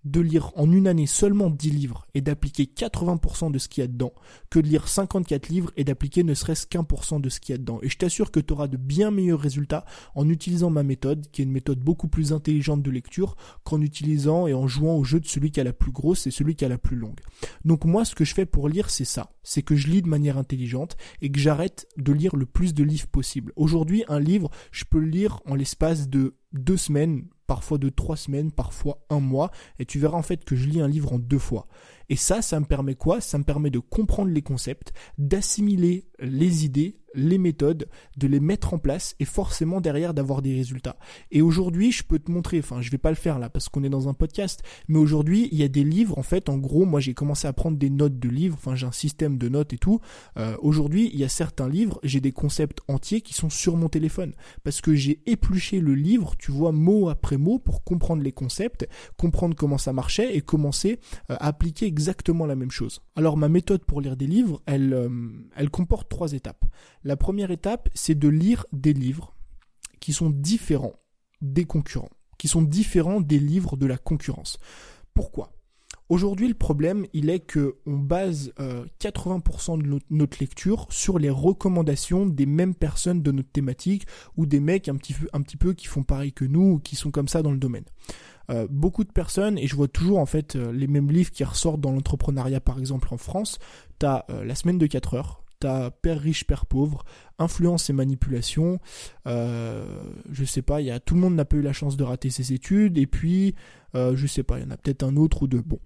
de 0.06 0.20
lire 0.20 0.52
en 0.54 0.70
une 0.70 0.86
année 0.86 1.06
seulement 1.06 1.50
10 1.50 1.70
livres 1.70 2.06
et 2.14 2.20
d'appliquer 2.20 2.64
80% 2.64 3.50
de 3.50 3.58
ce 3.58 3.68
qu'il 3.68 3.82
y 3.82 3.84
a 3.84 3.88
dedans 3.88 4.12
que 4.50 4.60
de 4.60 4.68
lire 4.68 4.88
54 4.88 5.48
livres 5.48 5.72
et 5.76 5.84
d'appliquer 5.84 6.22
ne 6.22 6.34
serait-ce 6.34 6.66
qu'un 6.66 6.84
pour 6.84 7.04
cent 7.04 7.20
de 7.20 7.28
ce 7.28 7.40
qu'il 7.40 7.52
y 7.52 7.56
a 7.56 7.58
dedans. 7.58 7.80
Et 7.82 7.88
je 7.88 7.98
t'assure 7.98 8.30
que 8.30 8.40
tu 8.40 8.52
auras 8.52 8.68
de 8.68 8.76
bien 8.76 9.10
meilleurs 9.10 9.40
résultats 9.40 9.84
en 10.14 10.28
utilisant 10.28 10.70
ma 10.70 10.82
méthode, 10.82 11.26
qui 11.32 11.42
est 11.42 11.44
une 11.44 11.52
méthode 11.52 11.80
beaucoup 11.80 12.08
plus 12.08 12.32
intelligente 12.32 12.82
de 12.82 12.90
lecture, 12.90 13.36
qu'en 13.64 13.80
utilisant 13.80 14.46
et 14.46 14.54
en 14.54 14.66
jouant 14.66 14.96
au 14.96 15.04
jeu 15.04 15.20
de 15.20 15.26
celui 15.26 15.50
qui 15.50 15.60
a 15.60 15.64
la 15.64 15.72
plus 15.72 15.92
grosse 15.92 16.26
et 16.26 16.30
celui 16.30 16.54
qui 16.54 16.64
a 16.64 16.68
la 16.68 16.78
plus 16.78 16.96
longue. 16.96 17.20
Donc 17.64 17.84
moi, 17.84 18.04
ce 18.04 18.14
que 18.14 18.24
je 18.24 18.34
fais 18.34 18.46
pour 18.46 18.68
lire, 18.68 18.90
c'est 18.90 19.04
ça. 19.04 19.32
C'est 19.42 19.62
que 19.62 19.76
je 19.76 19.88
lis 19.88 20.02
de 20.02 20.08
manière 20.08 20.38
intelligente 20.38 20.96
et 21.20 21.30
que 21.30 21.40
j'arrête 21.40 21.86
de 21.96 22.12
lire 22.12 22.36
le 22.36 22.46
plus 22.46 22.74
de 22.74 22.84
livres 22.84 23.08
possible. 23.08 23.52
Aujourd'hui, 23.56 24.04
un 24.08 24.20
livre, 24.20 24.50
je 24.70 24.84
peux 24.84 25.00
le 25.00 25.06
lire 25.06 25.40
en 25.46 25.54
l'espace 25.54 26.08
de 26.08 26.34
deux 26.56 26.76
semaines, 26.76 27.24
parfois 27.46 27.78
de 27.78 27.88
trois 27.88 28.16
semaines, 28.16 28.50
parfois 28.50 28.98
un 29.10 29.20
mois, 29.20 29.50
et 29.78 29.84
tu 29.84 29.98
verras 29.98 30.18
en 30.18 30.22
fait 30.22 30.44
que 30.44 30.56
je 30.56 30.66
lis 30.68 30.80
un 30.80 30.88
livre 30.88 31.12
en 31.12 31.18
deux 31.18 31.38
fois. 31.38 31.66
Et 32.08 32.16
ça, 32.16 32.42
ça 32.42 32.60
me 32.60 32.66
permet 32.66 32.94
quoi? 32.94 33.20
Ça 33.20 33.38
me 33.38 33.44
permet 33.44 33.70
de 33.70 33.78
comprendre 33.78 34.30
les 34.30 34.42
concepts, 34.42 34.92
d'assimiler 35.18 36.08
les 36.18 36.64
idées, 36.64 36.96
les 37.16 37.38
méthodes, 37.38 37.88
de 38.16 38.26
les 38.26 38.40
mettre 38.40 38.74
en 38.74 38.78
place 38.78 39.16
et 39.18 39.24
forcément 39.24 39.80
derrière 39.80 40.14
d'avoir 40.14 40.42
des 40.42 40.54
résultats. 40.54 40.96
Et 41.32 41.40
aujourd'hui, 41.40 41.90
je 41.90 42.04
peux 42.04 42.18
te 42.18 42.30
montrer, 42.30 42.58
enfin 42.58 42.82
je 42.82 42.90
vais 42.90 42.98
pas 42.98 43.08
le 43.10 43.16
faire 43.16 43.38
là 43.38 43.48
parce 43.48 43.68
qu'on 43.68 43.82
est 43.82 43.88
dans 43.88 44.08
un 44.08 44.14
podcast, 44.14 44.62
mais 44.86 44.98
aujourd'hui 44.98 45.48
il 45.50 45.58
y 45.58 45.62
a 45.62 45.68
des 45.68 45.82
livres 45.82 46.18
en 46.18 46.22
fait, 46.22 46.48
en 46.48 46.58
gros 46.58 46.84
moi 46.84 47.00
j'ai 47.00 47.14
commencé 47.14 47.48
à 47.48 47.52
prendre 47.52 47.78
des 47.78 47.90
notes 47.90 48.18
de 48.18 48.28
livres, 48.28 48.56
enfin 48.58 48.76
j'ai 48.76 48.86
un 48.86 48.92
système 48.92 49.38
de 49.38 49.48
notes 49.48 49.72
et 49.72 49.78
tout. 49.78 50.00
Euh, 50.36 50.56
aujourd'hui 50.60 51.10
il 51.12 51.18
y 51.18 51.24
a 51.24 51.28
certains 51.28 51.68
livres, 51.68 51.98
j'ai 52.02 52.20
des 52.20 52.32
concepts 52.32 52.80
entiers 52.86 53.22
qui 53.22 53.32
sont 53.32 53.50
sur 53.50 53.76
mon 53.76 53.88
téléphone 53.88 54.34
parce 54.62 54.82
que 54.82 54.94
j'ai 54.94 55.22
épluché 55.26 55.80
le 55.80 55.94
livre, 55.94 56.34
tu 56.38 56.52
vois 56.52 56.72
mot 56.72 57.08
après 57.08 57.38
mot 57.38 57.58
pour 57.58 57.82
comprendre 57.82 58.22
les 58.22 58.32
concepts, 58.32 58.86
comprendre 59.16 59.56
comment 59.56 59.78
ça 59.78 59.94
marchait 59.94 60.36
et 60.36 60.42
commencer 60.42 61.00
euh, 61.30 61.36
à 61.40 61.46
appliquer 61.46 61.86
exactement 61.96 62.44
la 62.46 62.56
même 62.56 62.70
chose. 62.70 63.00
Alors 63.16 63.38
ma 63.38 63.48
méthode 63.48 63.84
pour 63.84 64.02
lire 64.02 64.16
des 64.16 64.26
livres, 64.26 64.60
elle, 64.66 64.92
euh, 64.92 65.08
elle 65.56 65.70
comporte 65.70 66.10
trois 66.10 66.34
étapes. 66.34 66.64
La 67.04 67.16
première 67.16 67.50
étape, 67.50 67.88
c'est 67.94 68.18
de 68.18 68.28
lire 68.28 68.66
des 68.72 68.92
livres 68.92 69.34
qui 70.00 70.12
sont 70.12 70.28
différents 70.30 70.96
des 71.40 71.64
concurrents, 71.64 72.10
qui 72.38 72.48
sont 72.48 72.62
différents 72.62 73.20
des 73.20 73.38
livres 73.38 73.76
de 73.76 73.86
la 73.86 73.96
concurrence. 73.96 74.58
Pourquoi? 75.14 75.55
Aujourd'hui, 76.08 76.46
le 76.46 76.54
problème, 76.54 77.04
il 77.12 77.30
est 77.30 77.40
que 77.40 77.76
on 77.84 77.96
base 77.96 78.52
80% 79.00 79.74
euh, 79.74 79.82
de 79.82 80.00
notre, 80.10 80.38
lecture 80.38 80.86
sur 80.90 81.18
les 81.18 81.30
recommandations 81.30 82.26
des 82.26 82.46
mêmes 82.46 82.76
personnes 82.76 83.22
de 83.22 83.32
notre 83.32 83.50
thématique 83.50 84.06
ou 84.36 84.46
des 84.46 84.60
mecs 84.60 84.88
un 84.88 84.94
petit 84.94 85.14
peu, 85.14 85.26
un 85.32 85.42
petit 85.42 85.56
peu 85.56 85.72
qui 85.72 85.88
font 85.88 86.04
pareil 86.04 86.32
que 86.32 86.44
nous 86.44 86.74
ou 86.74 86.78
qui 86.78 86.94
sont 86.94 87.10
comme 87.10 87.26
ça 87.26 87.42
dans 87.42 87.50
le 87.50 87.58
domaine. 87.58 87.84
Euh, 88.50 88.68
beaucoup 88.70 89.02
de 89.02 89.10
personnes, 89.10 89.58
et 89.58 89.66
je 89.66 89.74
vois 89.74 89.88
toujours 89.88 90.18
en 90.18 90.26
fait 90.26 90.54
euh, 90.54 90.70
les 90.70 90.86
mêmes 90.86 91.10
livres 91.10 91.32
qui 91.32 91.42
ressortent 91.42 91.80
dans 91.80 91.90
l'entrepreneuriat 91.90 92.60
par 92.60 92.78
exemple 92.78 93.08
en 93.10 93.16
France, 93.16 93.58
t'as 93.98 94.24
La 94.28 94.54
semaine 94.54 94.78
de 94.78 94.86
4 94.86 95.14
heures, 95.14 95.42
t'as 95.60 95.90
Père 95.90 96.20
riche, 96.20 96.46
Père 96.46 96.66
pauvre, 96.66 97.04
Influence 97.38 97.90
et 97.90 97.92
manipulation, 97.92 98.78
euh, 99.26 99.84
je 100.30 100.44
sais 100.44 100.62
pas, 100.62 100.80
y 100.80 100.90
a, 100.90 101.00
tout 101.00 101.14
le 101.14 101.20
monde 101.20 101.34
n'a 101.34 101.44
pas 101.44 101.56
eu 101.56 101.62
la 101.62 101.72
chance 101.72 101.96
de 101.96 102.04
rater 102.04 102.30
ses 102.30 102.52
études, 102.52 102.98
et 102.98 103.06
puis, 103.06 103.54
euh, 103.94 104.16
je 104.16 104.26
sais 104.26 104.42
pas, 104.42 104.58
il 104.58 104.64
y 104.64 104.66
en 104.66 104.70
a 104.70 104.76
peut-être 104.76 105.02
un 105.02 105.16
autre 105.16 105.42
ou 105.42 105.46
deux. 105.46 105.60
Bon, 105.60 105.78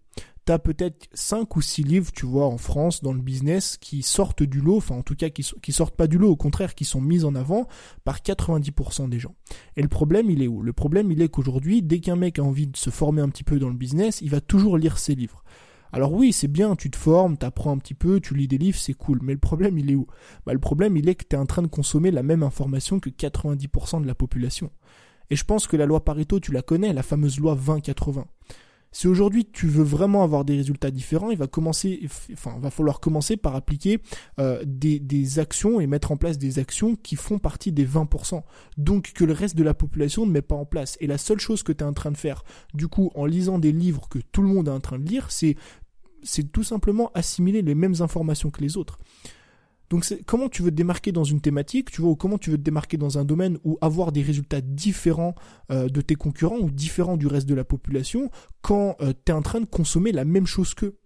t'as 0.44 0.58
peut-être 0.58 1.08
5 1.12 1.56
ou 1.56 1.60
6 1.60 1.82
livres, 1.84 2.12
tu 2.12 2.26
vois, 2.26 2.46
en 2.46 2.58
France, 2.58 3.02
dans 3.02 3.12
le 3.12 3.20
business, 3.20 3.76
qui 3.76 4.02
sortent 4.02 4.42
du 4.42 4.60
lot, 4.60 4.78
enfin 4.78 4.96
en 4.96 5.02
tout 5.02 5.14
cas 5.14 5.28
qui, 5.28 5.72
sortent 5.72 5.96
pas 5.96 6.06
du 6.06 6.18
lot, 6.18 6.30
au 6.30 6.36
contraire, 6.36 6.74
qui 6.74 6.84
sont 6.84 7.00
mis 7.00 7.24
en 7.24 7.34
avant 7.34 7.68
par 8.04 8.18
90% 8.18 9.08
des 9.08 9.18
gens. 9.18 9.34
Et 9.76 9.82
le 9.82 9.88
problème, 9.88 10.30
il 10.30 10.42
est 10.42 10.48
où? 10.48 10.62
Le 10.62 10.72
problème, 10.72 11.10
il 11.12 11.22
est 11.22 11.28
qu'aujourd'hui, 11.28 11.82
dès 11.82 12.00
qu'un 12.00 12.16
mec 12.16 12.38
a 12.38 12.42
envie 12.42 12.66
de 12.66 12.76
se 12.76 12.90
former 12.90 13.22
un 13.22 13.28
petit 13.28 13.44
peu 13.44 13.58
dans 13.58 13.68
le 13.68 13.74
business, 13.74 14.20
il 14.22 14.30
va 14.30 14.40
toujours 14.40 14.78
lire 14.78 14.98
ses 14.98 15.14
livres. 15.14 15.44
Alors 15.92 16.12
oui, 16.12 16.32
c'est 16.32 16.48
bien, 16.48 16.76
tu 16.76 16.90
te 16.90 16.96
formes, 16.96 17.36
t'apprends 17.36 17.72
un 17.72 17.78
petit 17.78 17.94
peu, 17.94 18.20
tu 18.20 18.34
lis 18.34 18.46
des 18.46 18.58
livres, 18.58 18.78
c'est 18.78 18.94
cool. 18.94 19.18
Mais 19.22 19.32
le 19.32 19.40
problème, 19.40 19.76
il 19.76 19.90
est 19.90 19.96
où? 19.96 20.06
Bah 20.46 20.52
le 20.52 20.60
problème, 20.60 20.96
il 20.96 21.08
est 21.08 21.16
que 21.16 21.24
tu 21.28 21.36
en 21.36 21.46
train 21.46 21.62
de 21.62 21.66
consommer 21.66 22.10
la 22.10 22.22
même 22.22 22.42
information 22.42 23.00
que 23.00 23.10
90% 23.10 24.02
de 24.02 24.06
la 24.06 24.14
population. 24.14 24.70
Et 25.30 25.36
je 25.36 25.44
pense 25.44 25.66
que 25.66 25.76
la 25.76 25.86
loi 25.86 26.04
Pareto, 26.04 26.40
tu 26.40 26.52
la 26.52 26.62
connais, 26.62 26.92
la 26.92 27.02
fameuse 27.02 27.38
loi 27.38 27.56
20-80. 27.56 28.24
Si 28.92 29.06
aujourd'hui 29.06 29.44
tu 29.44 29.66
veux 29.66 29.84
vraiment 29.84 30.24
avoir 30.24 30.44
des 30.44 30.56
résultats 30.56 30.90
différents, 30.90 31.30
il 31.30 31.38
va 31.38 31.46
falloir 32.70 33.00
commencer 33.00 33.36
par 33.36 33.54
appliquer 33.54 34.00
euh, 34.40 34.62
des, 34.66 35.38
actions 35.38 35.80
et 35.80 35.86
mettre 35.86 36.10
en 36.10 36.16
place 36.16 36.38
des 36.38 36.58
actions 36.58 36.96
qui 36.96 37.14
font 37.14 37.38
partie 37.38 37.70
des 37.70 37.86
20%. 37.86 38.42
Donc 38.76 39.12
que 39.12 39.24
le 39.24 39.32
reste 39.32 39.56
de 39.56 39.62
la 39.62 39.74
population 39.74 40.26
ne 40.26 40.32
met 40.32 40.42
pas 40.42 40.56
en 40.56 40.64
place. 40.64 40.96
Et 41.00 41.06
la 41.06 41.18
seule 41.18 41.38
chose 41.38 41.62
que 41.62 41.72
tu 41.72 41.84
es 41.84 41.86
en 41.86 41.92
train 41.92 42.10
de 42.10 42.16
faire, 42.16 42.42
du 42.74 42.88
coup, 42.88 43.12
en 43.14 43.26
lisant 43.26 43.58
des 43.58 43.72
livres 43.72 44.08
que 44.08 44.18
tout 44.32 44.42
le 44.42 44.48
monde 44.48 44.66
est 44.66 44.72
en 44.72 44.80
train 44.80 44.98
de 44.98 45.08
lire, 45.08 45.30
c'est 45.30 45.56
tout 46.52 46.64
simplement 46.64 47.12
assimiler 47.14 47.62
les 47.62 47.76
mêmes 47.76 47.94
informations 48.00 48.50
que 48.50 48.60
les 48.60 48.76
autres. 48.76 48.98
Donc 49.90 50.06
comment 50.24 50.48
tu 50.48 50.62
veux 50.62 50.70
te 50.70 50.76
démarquer 50.76 51.10
dans 51.10 51.24
une 51.24 51.40
thématique, 51.40 51.90
tu 51.90 52.00
vois, 52.00 52.12
ou 52.12 52.16
comment 52.16 52.38
tu 52.38 52.50
veux 52.50 52.56
te 52.56 52.62
démarquer 52.62 52.96
dans 52.96 53.18
un 53.18 53.24
domaine 53.24 53.58
ou 53.64 53.76
avoir 53.80 54.12
des 54.12 54.22
résultats 54.22 54.60
différents 54.60 55.34
euh, 55.70 55.88
de 55.88 56.00
tes 56.00 56.14
concurrents 56.14 56.58
ou 56.58 56.70
différents 56.70 57.16
du 57.16 57.26
reste 57.26 57.48
de 57.48 57.54
la 57.54 57.64
population 57.64 58.30
quand 58.62 58.96
euh, 59.00 59.12
tu 59.26 59.32
es 59.32 59.34
en 59.34 59.42
train 59.42 59.60
de 59.60 59.66
consommer 59.66 60.12
la 60.12 60.24
même 60.24 60.46
chose 60.46 60.74
qu'eux? 60.74 60.96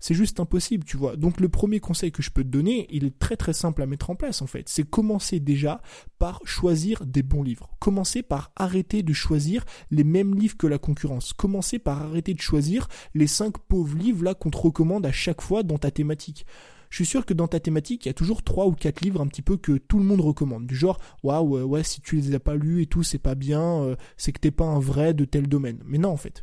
C'est 0.00 0.14
juste 0.14 0.38
impossible, 0.38 0.84
tu 0.84 0.96
vois. 0.96 1.16
Donc 1.16 1.40
le 1.40 1.48
premier 1.48 1.80
conseil 1.80 2.12
que 2.12 2.22
je 2.22 2.30
peux 2.30 2.44
te 2.44 2.48
donner, 2.48 2.86
il 2.90 3.04
est 3.04 3.18
très 3.18 3.36
très 3.36 3.52
simple 3.52 3.82
à 3.82 3.86
mettre 3.86 4.10
en 4.10 4.14
place 4.14 4.40
en 4.42 4.46
fait. 4.46 4.68
C'est 4.68 4.88
commencer 4.88 5.40
déjà 5.40 5.82
par 6.18 6.40
choisir 6.44 7.04
des 7.04 7.24
bons 7.24 7.42
livres. 7.42 7.68
Commencer 7.80 8.22
par 8.22 8.52
arrêter 8.56 9.02
de 9.02 9.12
choisir 9.12 9.64
les 9.90 10.04
mêmes 10.04 10.34
livres 10.34 10.56
que 10.56 10.68
la 10.68 10.78
concurrence. 10.78 11.32
Commencer 11.32 11.80
par 11.80 12.00
arrêter 12.00 12.32
de 12.32 12.40
choisir 12.40 12.88
les 13.14 13.26
cinq 13.26 13.58
pauvres 13.58 13.98
livres 13.98 14.24
là 14.24 14.34
qu'on 14.34 14.50
te 14.50 14.56
recommande 14.56 15.04
à 15.04 15.12
chaque 15.12 15.42
fois 15.42 15.62
dans 15.64 15.78
ta 15.78 15.90
thématique 15.90 16.46
je 16.90 16.96
suis 16.96 17.06
sûr 17.06 17.26
que 17.26 17.34
dans 17.34 17.48
ta 17.48 17.60
thématique, 17.60 18.04
il 18.04 18.08
y 18.08 18.10
a 18.10 18.14
toujours 18.14 18.42
trois 18.42 18.66
ou 18.66 18.72
quatre 18.72 19.00
livres 19.00 19.20
un 19.20 19.26
petit 19.26 19.42
peu 19.42 19.56
que 19.56 19.78
tout 19.78 19.98
le 19.98 20.04
monde 20.04 20.20
recommande. 20.20 20.66
Du 20.66 20.76
genre, 20.76 20.98
waouh, 21.22 21.62
ouais, 21.62 21.82
si 21.82 22.00
tu 22.00 22.16
les 22.16 22.34
as 22.34 22.40
pas 22.40 22.56
lus 22.56 22.82
et 22.82 22.86
tout, 22.86 23.02
c'est 23.02 23.18
pas 23.18 23.34
bien, 23.34 23.62
euh, 23.62 23.96
c'est 24.16 24.32
que 24.32 24.40
t'es 24.40 24.50
pas 24.50 24.64
un 24.64 24.80
vrai 24.80 25.14
de 25.14 25.24
tel 25.24 25.48
domaine. 25.48 25.80
Mais 25.84 25.98
non, 25.98 26.10
en 26.10 26.16
fait. 26.16 26.42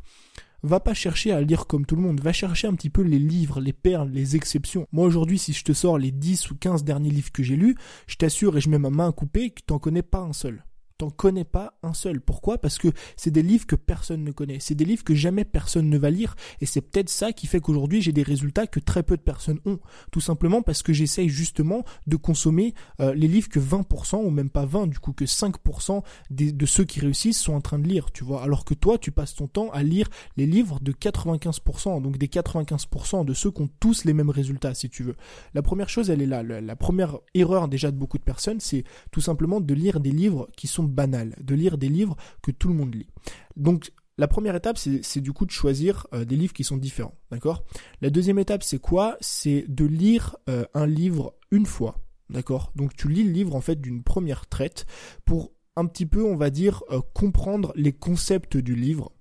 Va 0.63 0.79
pas 0.79 0.95
chercher 0.95 1.31
à 1.31 1.41
lire 1.41 1.67
comme 1.67 1.85
tout 1.85 1.95
le 1.95 2.01
monde, 2.01 2.21
va 2.21 2.33
chercher 2.33 2.67
un 2.67 2.73
petit 2.73 2.89
peu 2.89 3.03
les 3.03 3.19
livres, 3.19 3.61
les 3.61 3.73
perles, 3.73 4.09
les 4.09 4.35
exceptions. 4.35 4.87
Moi 4.91 5.05
aujourd'hui, 5.05 5.37
si 5.37 5.53
je 5.53 5.63
te 5.63 5.73
sors 5.73 5.99
les 5.99 6.11
10 6.11 6.49
ou 6.49 6.55
15 6.55 6.83
derniers 6.83 7.11
livres 7.11 7.31
que 7.31 7.43
j'ai 7.43 7.55
lus, 7.55 7.75
je 8.07 8.15
t'assure 8.15 8.57
et 8.57 8.61
je 8.61 8.69
mets 8.69 8.79
ma 8.79 8.89
main 8.89 9.09
à 9.09 9.11
couper 9.11 9.51
que 9.51 9.61
t'en 9.63 9.77
connais 9.77 10.01
pas 10.01 10.21
un 10.21 10.33
seul 10.33 10.65
t'en 10.97 11.09
connais 11.09 11.43
pas 11.43 11.77
un 11.83 11.93
seul. 11.93 12.21
Pourquoi? 12.21 12.57
Parce 12.57 12.77
que 12.77 12.87
c'est 13.17 13.31
des 13.31 13.43
livres 13.43 13.65
que 13.65 13.75
personne 13.75 14.23
ne 14.23 14.31
connaît. 14.31 14.59
C'est 14.59 14.75
des 14.75 14.85
livres 14.85 15.03
que 15.03 15.15
jamais 15.15 15.43
personne 15.43 15.89
ne 15.89 15.97
va 15.97 16.09
lire. 16.09 16.35
Et 16.61 16.65
c'est 16.65 16.81
peut-être 16.81 17.09
ça 17.09 17.33
qui 17.33 17.47
fait 17.47 17.59
qu'aujourd'hui 17.59 18.01
j'ai 18.01 18.11
des 18.13 18.23
résultats 18.23 18.67
que 18.67 18.79
très 18.79 19.03
peu 19.03 19.17
de 19.17 19.21
personnes 19.21 19.59
ont. 19.65 19.79
Tout 20.11 20.21
simplement 20.21 20.61
parce 20.61 20.83
que 20.83 20.93
j'essaye 20.93 21.29
justement 21.29 21.83
de 22.07 22.15
consommer 22.15 22.73
euh, 23.01 23.13
les 23.13 23.27
livres 23.27 23.49
que 23.49 23.59
20% 23.59 24.23
ou 24.23 24.29
même 24.29 24.49
pas 24.49 24.65
20, 24.65 24.87
du 24.87 24.99
coup 24.99 25.11
que 25.11 25.25
5% 25.25 26.01
de 26.29 26.65
ceux 26.65 26.85
qui 26.85 26.99
réussissent 26.99 27.39
sont 27.39 27.53
en 27.53 27.61
train 27.61 27.79
de 27.79 27.87
lire, 27.87 28.11
tu 28.11 28.23
vois. 28.23 28.43
Alors 28.43 28.65
que 28.65 28.73
toi, 28.73 28.97
tu 28.97 29.11
passes 29.11 29.35
ton 29.35 29.47
temps 29.47 29.69
à 29.71 29.83
lire 29.83 30.07
les 30.37 30.45
livres 30.45 30.79
de 30.81 30.91
95%, 30.91 32.01
donc 32.01 32.17
des 32.17 32.27
95% 32.27 33.25
de 33.25 33.33
ceux 33.33 33.51
qui 33.51 33.61
ont 33.61 33.69
tous 33.79 34.05
les 34.05 34.13
mêmes 34.13 34.29
résultats, 34.29 34.73
si 34.73 34.89
tu 34.89 35.03
veux. 35.03 35.15
La 35.53 35.61
première 35.61 35.89
chose, 35.89 36.09
elle 36.09 36.21
est 36.21 36.25
là. 36.25 36.43
La 36.43 36.75
première 36.75 37.17
erreur 37.33 37.67
déjà 37.67 37.91
de 37.91 37.97
beaucoup 37.97 38.17
de 38.17 38.23
personnes, 38.23 38.59
c'est 38.59 38.83
tout 39.11 39.21
simplement 39.21 39.59
de 39.59 39.73
lire 39.73 39.99
des 39.99 40.11
livres 40.11 40.47
qui 40.55 40.67
sont 40.67 40.85
banal, 40.88 41.36
de 41.42 41.56
lire 41.56 41.77
des 41.77 41.89
livres 41.89 42.15
que 42.42 42.51
tout 42.51 42.68
le 42.68 42.74
monde 42.74 42.96
lit. 42.96 43.10
Donc 43.56 43.92
la 44.18 44.27
première 44.27 44.56
étape, 44.56 44.77
c'est 44.77 45.20
du 45.20 45.34
coup 45.34 45.46
de 45.46 45.51
choisir 45.51 46.08
euh, 46.13 46.24
des 46.24 46.38
livres 46.38 46.54
qui 46.54 46.63
sont 46.63 46.77
différents, 46.77 47.18
d'accord? 47.32 47.65
La 48.01 48.10
deuxième 48.10 48.39
étape, 48.39 48.63
c'est 48.63 48.80
quoi? 48.80 49.18
C'est 49.20 49.65
de 49.68 49.86
lire 49.86 50.38
euh, 50.50 50.65
un 50.74 50.86
livre 50.86 51.36
une 51.51 51.65
fois, 51.65 52.00
d'accord? 52.30 52.72
Donc 52.75 52.96
tu 52.96 53.10
lis 53.10 53.24
le 53.24 53.32
livre 53.32 53.56
en 53.56 53.62
fait 53.62 53.82
d'une 53.82 54.04
première 54.04 54.48
traite 54.48 54.86
pour 55.25 55.51
un 55.75 55.86
petit 55.86 56.06
peu, 56.06 56.24
on 56.24 56.38
va 56.38 56.50
dire, 56.50 56.82
euh, 56.92 57.01
comprendre 57.13 57.74
les 57.75 57.92
concepts 57.92 58.56
du 58.56 58.75
livre 58.75 59.12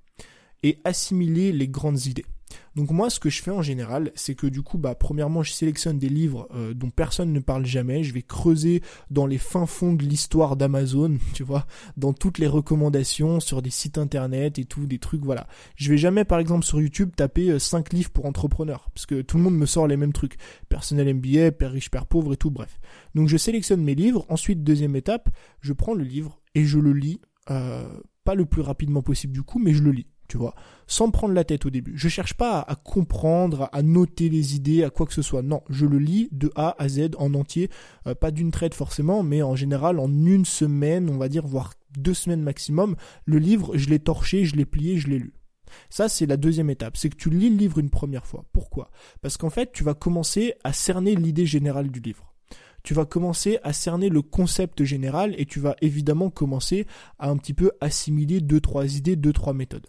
et 0.62 0.80
assimiler 0.85 1.50
les 1.50 1.68
grandes 1.68 2.06
idées. 2.06 2.26
Donc 2.76 2.90
moi, 2.90 3.10
ce 3.10 3.20
que 3.20 3.30
je 3.30 3.42
fais 3.42 3.50
en 3.50 3.62
général, 3.62 4.10
c'est 4.14 4.34
que 4.34 4.46
du 4.46 4.62
coup, 4.62 4.78
bah, 4.78 4.94
premièrement, 4.94 5.42
je 5.42 5.52
sélectionne 5.52 5.98
des 5.98 6.08
livres 6.08 6.48
euh, 6.54 6.74
dont 6.74 6.90
personne 6.90 7.32
ne 7.32 7.40
parle 7.40 7.64
jamais. 7.64 8.02
Je 8.02 8.12
vais 8.12 8.22
creuser 8.22 8.82
dans 9.10 9.26
les 9.26 9.38
fins 9.38 9.66
fonds 9.66 9.92
de 9.92 10.02
l'histoire 10.02 10.56
d'Amazon, 10.56 11.18
tu 11.34 11.42
vois, 11.42 11.66
dans 11.96 12.12
toutes 12.12 12.38
les 12.38 12.46
recommandations 12.46 13.40
sur 13.40 13.62
des 13.62 13.70
sites 13.70 13.98
internet 13.98 14.58
et 14.58 14.64
tout, 14.64 14.86
des 14.86 14.98
trucs, 14.98 15.24
voilà. 15.24 15.46
Je 15.76 15.90
vais 15.90 15.98
jamais, 15.98 16.24
par 16.24 16.38
exemple, 16.38 16.64
sur 16.64 16.80
YouTube 16.80 17.10
taper 17.16 17.58
5 17.58 17.86
euh, 17.92 17.96
livres 17.96 18.10
pour 18.10 18.26
entrepreneurs, 18.26 18.90
parce 18.94 19.06
que 19.06 19.22
tout 19.22 19.36
le 19.36 19.42
monde 19.44 19.56
me 19.56 19.66
sort 19.66 19.86
les 19.86 19.96
mêmes 19.96 20.12
trucs. 20.12 20.36
Personnel 20.68 21.14
MBA, 21.14 21.52
père 21.52 21.72
riche, 21.72 21.90
père 21.90 22.06
pauvre 22.06 22.32
et 22.32 22.36
tout, 22.36 22.50
bref. 22.50 22.80
Donc 23.14 23.28
je 23.28 23.36
sélectionne 23.36 23.82
mes 23.82 23.94
livres. 23.94 24.26
Ensuite, 24.28 24.64
deuxième 24.64 24.96
étape, 24.96 25.28
je 25.60 25.72
prends 25.72 25.94
le 25.94 26.04
livre 26.04 26.40
et 26.54 26.64
je 26.64 26.78
le 26.78 26.92
lis. 26.92 27.20
Euh, 27.50 27.86
pas 28.24 28.34
le 28.34 28.46
plus 28.46 28.62
rapidement 28.62 29.02
possible 29.02 29.34
du 29.34 29.42
coup, 29.42 29.58
mais 29.58 29.74
je 29.74 29.82
le 29.82 29.90
lis 29.90 30.06
tu 30.34 30.38
vois, 30.38 30.56
sans 30.88 31.12
prendre 31.12 31.32
la 31.32 31.44
tête 31.44 31.64
au 31.64 31.70
début. 31.70 31.92
Je 31.94 32.08
cherche 32.08 32.34
pas 32.34 32.58
à, 32.58 32.74
comprendre, 32.74 33.68
à 33.70 33.82
noter 33.82 34.28
les 34.28 34.56
idées, 34.56 34.82
à 34.82 34.90
quoi 34.90 35.06
que 35.06 35.12
ce 35.12 35.22
soit. 35.22 35.42
Non, 35.42 35.62
je 35.70 35.86
le 35.86 36.00
lis 36.00 36.28
de 36.32 36.50
A 36.56 36.74
à 36.82 36.88
Z 36.88 37.10
en 37.18 37.34
entier, 37.34 37.70
euh, 38.08 38.16
pas 38.16 38.32
d'une 38.32 38.50
traite 38.50 38.74
forcément, 38.74 39.22
mais 39.22 39.42
en 39.42 39.54
général 39.54 40.00
en 40.00 40.08
une 40.08 40.44
semaine, 40.44 41.08
on 41.08 41.18
va 41.18 41.28
dire, 41.28 41.46
voire 41.46 41.74
deux 41.96 42.14
semaines 42.14 42.42
maximum. 42.42 42.96
Le 43.26 43.38
livre, 43.38 43.76
je 43.76 43.88
l'ai 43.88 44.00
torché, 44.00 44.44
je 44.44 44.56
l'ai 44.56 44.64
plié, 44.64 44.98
je 44.98 45.06
l'ai 45.06 45.20
lu. 45.20 45.34
Ça, 45.88 46.08
c'est 46.08 46.26
la 46.26 46.36
deuxième 46.36 46.68
étape. 46.68 46.96
C'est 46.96 47.10
que 47.10 47.16
tu 47.16 47.30
lis 47.30 47.50
le 47.50 47.56
livre 47.56 47.78
une 47.78 47.90
première 47.90 48.26
fois. 48.26 48.44
Pourquoi? 48.52 48.90
Parce 49.22 49.36
qu'en 49.36 49.50
fait, 49.50 49.70
tu 49.70 49.84
vas 49.84 49.94
commencer 49.94 50.54
à 50.64 50.72
cerner 50.72 51.14
l'idée 51.14 51.46
générale 51.46 51.92
du 51.92 52.00
livre 52.00 52.33
tu 52.84 52.94
vas 52.94 53.06
commencer 53.06 53.58
à 53.62 53.72
cerner 53.72 54.10
le 54.10 54.22
concept 54.22 54.84
général 54.84 55.34
et 55.38 55.46
tu 55.46 55.58
vas 55.58 55.74
évidemment 55.80 56.30
commencer 56.30 56.86
à 57.18 57.30
un 57.30 57.36
petit 57.38 57.54
peu 57.54 57.72
assimiler 57.80 58.40
deux, 58.40 58.60
trois 58.60 58.96
idées, 58.96 59.16
deux, 59.16 59.32
trois 59.32 59.54
méthodes. 59.54 59.86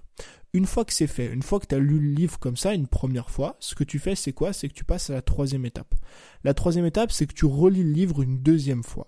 Une 0.53 0.65
fois 0.65 0.85
que 0.85 0.93
c'est 0.93 1.05
fait, 1.05 1.31
une 1.31 1.43
fois 1.43 1.59
que 1.59 1.67
tu 1.67 1.75
as 1.75 1.79
lu 1.79 1.99
le 1.99 2.13
livre 2.13 2.39
comme 2.39 2.55
ça 2.55 2.73
une 2.73 2.87
première 2.87 3.29
fois, 3.29 3.57
ce 3.59 3.75
que 3.75 3.83
tu 3.83 3.99
fais 3.99 4.15
c'est 4.15 4.31
quoi? 4.31 4.53
C'est 4.53 4.69
que 4.69 4.73
tu 4.73 4.85
passes 4.85 5.09
à 5.09 5.13
la 5.13 5.21
troisième 5.21 5.65
étape. 5.65 5.93
La 6.45 6.53
troisième 6.53 6.85
étape 6.85 7.11
c'est 7.11 7.27
que 7.27 7.33
tu 7.33 7.45
relis 7.45 7.83
le 7.83 7.91
livre 7.91 8.21
une 8.21 8.41
deuxième 8.41 8.83
fois. 8.83 9.07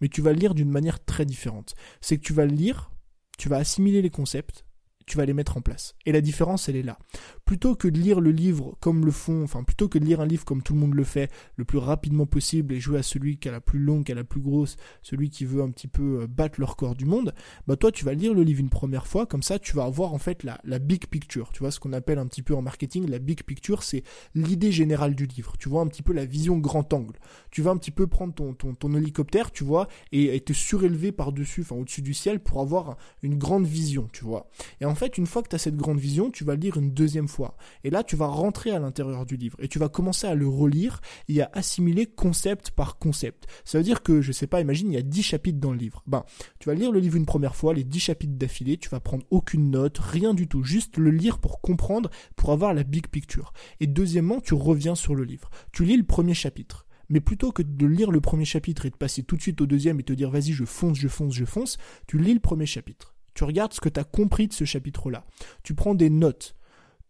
Mais 0.00 0.08
tu 0.08 0.22
vas 0.22 0.32
le 0.32 0.38
lire 0.38 0.54
d'une 0.54 0.70
manière 0.70 1.04
très 1.04 1.26
différente. 1.26 1.74
C'est 2.00 2.16
que 2.16 2.22
tu 2.22 2.32
vas 2.32 2.46
le 2.46 2.54
lire, 2.54 2.92
tu 3.36 3.48
vas 3.48 3.56
assimiler 3.56 4.00
les 4.00 4.10
concepts, 4.10 4.64
tu 5.06 5.16
vas 5.16 5.24
les 5.24 5.34
mettre 5.34 5.56
en 5.56 5.60
place. 5.60 5.94
Et 6.06 6.12
la 6.12 6.20
différence, 6.20 6.68
elle 6.68 6.76
est 6.76 6.82
là. 6.82 6.98
Plutôt 7.44 7.74
que 7.74 7.88
de 7.88 7.98
lire 7.98 8.20
le 8.20 8.30
livre 8.30 8.76
comme 8.80 9.04
le 9.04 9.12
font, 9.12 9.42
enfin, 9.42 9.62
plutôt 9.64 9.88
que 9.88 9.98
de 9.98 10.04
lire 10.04 10.20
un 10.20 10.26
livre 10.26 10.44
comme 10.44 10.62
tout 10.62 10.74
le 10.74 10.80
monde 10.80 10.94
le 10.94 11.04
fait, 11.04 11.30
le 11.56 11.64
plus 11.64 11.78
rapidement 11.78 12.26
possible 12.26 12.74
et 12.74 12.80
jouer 12.80 12.98
à 12.98 13.02
celui 13.02 13.38
qui 13.38 13.48
a 13.48 13.52
la 13.52 13.60
plus 13.60 13.78
longue, 13.78 14.04
qui 14.04 14.12
a 14.12 14.14
la 14.14 14.24
plus 14.24 14.40
grosse, 14.40 14.76
celui 15.02 15.30
qui 15.30 15.44
veut 15.44 15.62
un 15.62 15.70
petit 15.70 15.88
peu 15.88 16.22
euh, 16.22 16.26
battre 16.26 16.58
le 16.58 16.66
record 16.66 16.94
du 16.94 17.04
monde, 17.04 17.34
bah 17.66 17.76
toi, 17.76 17.92
tu 17.92 18.04
vas 18.04 18.14
lire 18.14 18.34
le 18.34 18.42
livre 18.42 18.60
une 18.60 18.70
première 18.70 19.06
fois, 19.06 19.26
comme 19.26 19.42
ça, 19.42 19.58
tu 19.58 19.76
vas 19.76 19.84
avoir 19.84 20.14
en 20.14 20.18
fait 20.18 20.42
la, 20.42 20.60
la 20.64 20.78
big 20.78 21.06
picture. 21.06 21.50
Tu 21.52 21.60
vois, 21.60 21.70
ce 21.70 21.80
qu'on 21.80 21.92
appelle 21.92 22.18
un 22.18 22.26
petit 22.26 22.42
peu 22.42 22.54
en 22.54 22.62
marketing, 22.62 23.08
la 23.08 23.18
big 23.18 23.42
picture, 23.42 23.82
c'est 23.82 24.02
l'idée 24.34 24.72
générale 24.72 25.14
du 25.14 25.26
livre. 25.26 25.54
Tu 25.58 25.68
vois 25.68 25.82
un 25.82 25.86
petit 25.86 26.02
peu 26.02 26.12
la 26.12 26.24
vision 26.24 26.58
grand 26.58 26.92
angle. 26.92 27.18
Tu 27.50 27.62
vas 27.62 27.70
un 27.70 27.76
petit 27.76 27.90
peu 27.90 28.06
prendre 28.06 28.34
ton, 28.34 28.54
ton, 28.54 28.74
ton 28.74 28.94
hélicoptère, 28.94 29.52
tu 29.52 29.64
vois, 29.64 29.88
et, 30.12 30.34
et 30.34 30.40
te 30.40 30.52
surélever 30.52 31.12
par-dessus, 31.12 31.62
enfin, 31.62 31.76
au-dessus 31.76 32.02
du 32.02 32.14
ciel 32.14 32.40
pour 32.40 32.60
avoir 32.60 32.96
une 33.22 33.38
grande 33.38 33.66
vision, 33.66 34.08
tu 34.12 34.24
vois. 34.24 34.48
Et 34.80 34.84
en 34.84 34.93
fait, 34.94 35.18
une 35.18 35.26
fois 35.26 35.42
que 35.42 35.48
tu 35.48 35.56
as 35.56 35.58
cette 35.58 35.76
grande 35.76 35.98
vision, 35.98 36.30
tu 36.30 36.44
vas 36.44 36.54
le 36.54 36.60
lire 36.60 36.76
une 36.76 36.92
deuxième 36.92 37.28
fois. 37.28 37.56
Et 37.82 37.90
là, 37.90 38.02
tu 38.02 38.16
vas 38.16 38.26
rentrer 38.26 38.70
à 38.70 38.78
l'intérieur 38.78 39.26
du 39.26 39.36
livre 39.36 39.56
et 39.60 39.68
tu 39.68 39.78
vas 39.78 39.88
commencer 39.88 40.26
à 40.26 40.34
le 40.34 40.48
relire 40.48 41.00
et 41.28 41.42
à 41.42 41.50
assimiler 41.52 42.06
concept 42.06 42.70
par 42.70 42.98
concept. 42.98 43.46
Ça 43.64 43.78
veut 43.78 43.84
dire 43.84 44.02
que, 44.02 44.20
je 44.20 44.32
sais 44.32 44.46
pas, 44.46 44.60
imagine, 44.60 44.90
il 44.90 44.94
y 44.94 44.98
a 44.98 45.02
10 45.02 45.22
chapitres 45.22 45.58
dans 45.58 45.72
le 45.72 45.78
livre. 45.78 46.02
Ben, 46.06 46.24
tu 46.58 46.68
vas 46.68 46.74
lire 46.74 46.92
le 46.92 47.00
livre 47.00 47.16
une 47.16 47.26
première 47.26 47.56
fois, 47.56 47.74
les 47.74 47.84
10 47.84 48.00
chapitres 48.00 48.34
d'affilée, 48.34 48.76
tu 48.76 48.88
vas 48.88 49.00
prendre 49.00 49.24
aucune 49.30 49.70
note, 49.70 49.98
rien 49.98 50.34
du 50.34 50.48
tout, 50.48 50.62
juste 50.62 50.96
le 50.96 51.10
lire 51.10 51.38
pour 51.38 51.60
comprendre, 51.60 52.10
pour 52.36 52.52
avoir 52.52 52.74
la 52.74 52.84
big 52.84 53.08
picture. 53.08 53.52
Et 53.80 53.86
deuxièmement, 53.86 54.40
tu 54.40 54.54
reviens 54.54 54.94
sur 54.94 55.14
le 55.14 55.24
livre. 55.24 55.50
Tu 55.72 55.84
lis 55.84 55.96
le 55.96 56.04
premier 56.04 56.34
chapitre. 56.34 56.86
Mais 57.08 57.20
plutôt 57.20 57.52
que 57.52 57.62
de 57.62 57.86
lire 57.86 58.10
le 58.10 58.20
premier 58.20 58.44
chapitre 58.44 58.86
et 58.86 58.90
de 58.90 58.96
passer 58.96 59.22
tout 59.22 59.36
de 59.36 59.42
suite 59.42 59.60
au 59.60 59.66
deuxième 59.66 60.00
et 60.00 60.04
te 60.04 60.12
dire 60.12 60.30
vas-y 60.30 60.52
je 60.52 60.64
fonce, 60.64 60.98
je 60.98 61.08
fonce, 61.08 61.34
je 61.34 61.44
fonce, 61.44 61.76
tu 62.06 62.18
lis 62.18 62.34
le 62.34 62.40
premier 62.40 62.66
chapitre. 62.66 63.13
Tu 63.34 63.44
regardes 63.44 63.72
ce 63.72 63.80
que 63.80 63.88
tu 63.88 64.00
as 64.00 64.04
compris 64.04 64.48
de 64.48 64.52
ce 64.52 64.64
chapitre-là. 64.64 65.24
Tu 65.62 65.74
prends 65.74 65.94
des 65.94 66.10
notes. 66.10 66.56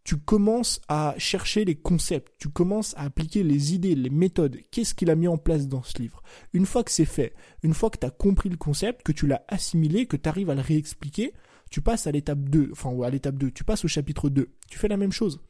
Tu 0.03 0.17
commences 0.17 0.81
à 0.87 1.15
chercher 1.17 1.65
les 1.65 1.73
concepts, 1.73 2.31
tu 2.37 2.49
commences 2.49 2.93
à 2.95 3.05
appliquer 3.05 3.41
les 3.41 3.73
idées, 3.73 3.95
les 3.95 4.11
méthodes, 4.11 4.59
qu'est-ce 4.69 4.93
qu'il 4.93 5.09
a 5.09 5.15
mis 5.15 5.27
en 5.27 5.39
place 5.39 5.67
dans 5.67 5.81
ce 5.81 5.97
livre? 5.97 6.21
Une 6.53 6.67
fois 6.67 6.83
que 6.83 6.91
c'est 6.91 7.05
fait, 7.05 7.33
une 7.63 7.73
fois 7.73 7.89
que 7.89 7.97
tu 7.97 8.05
as 8.05 8.11
compris 8.11 8.49
le 8.49 8.55
concept, 8.55 9.01
que 9.01 9.11
tu 9.11 9.25
l'as 9.25 9.43
assimilé, 9.47 10.05
que 10.05 10.15
tu 10.15 10.29
arrives 10.29 10.51
à 10.51 10.55
le 10.55 10.61
réexpliquer, 10.61 11.33
tu 11.71 11.81
passes 11.81 12.05
à 12.05 12.11
l'étape 12.11 12.37
2, 12.37 12.69
enfin 12.71 12.95
à 13.03 13.09
l'étape 13.09 13.35
2, 13.35 13.49
tu 13.49 13.63
passes 13.63 13.83
au 13.83 13.87
chapitre 13.87 14.29
2. 14.29 14.51
Tu 14.69 14.77
fais 14.77 14.87
la 14.87 14.97
même 14.97 15.11
chose. 15.11 15.41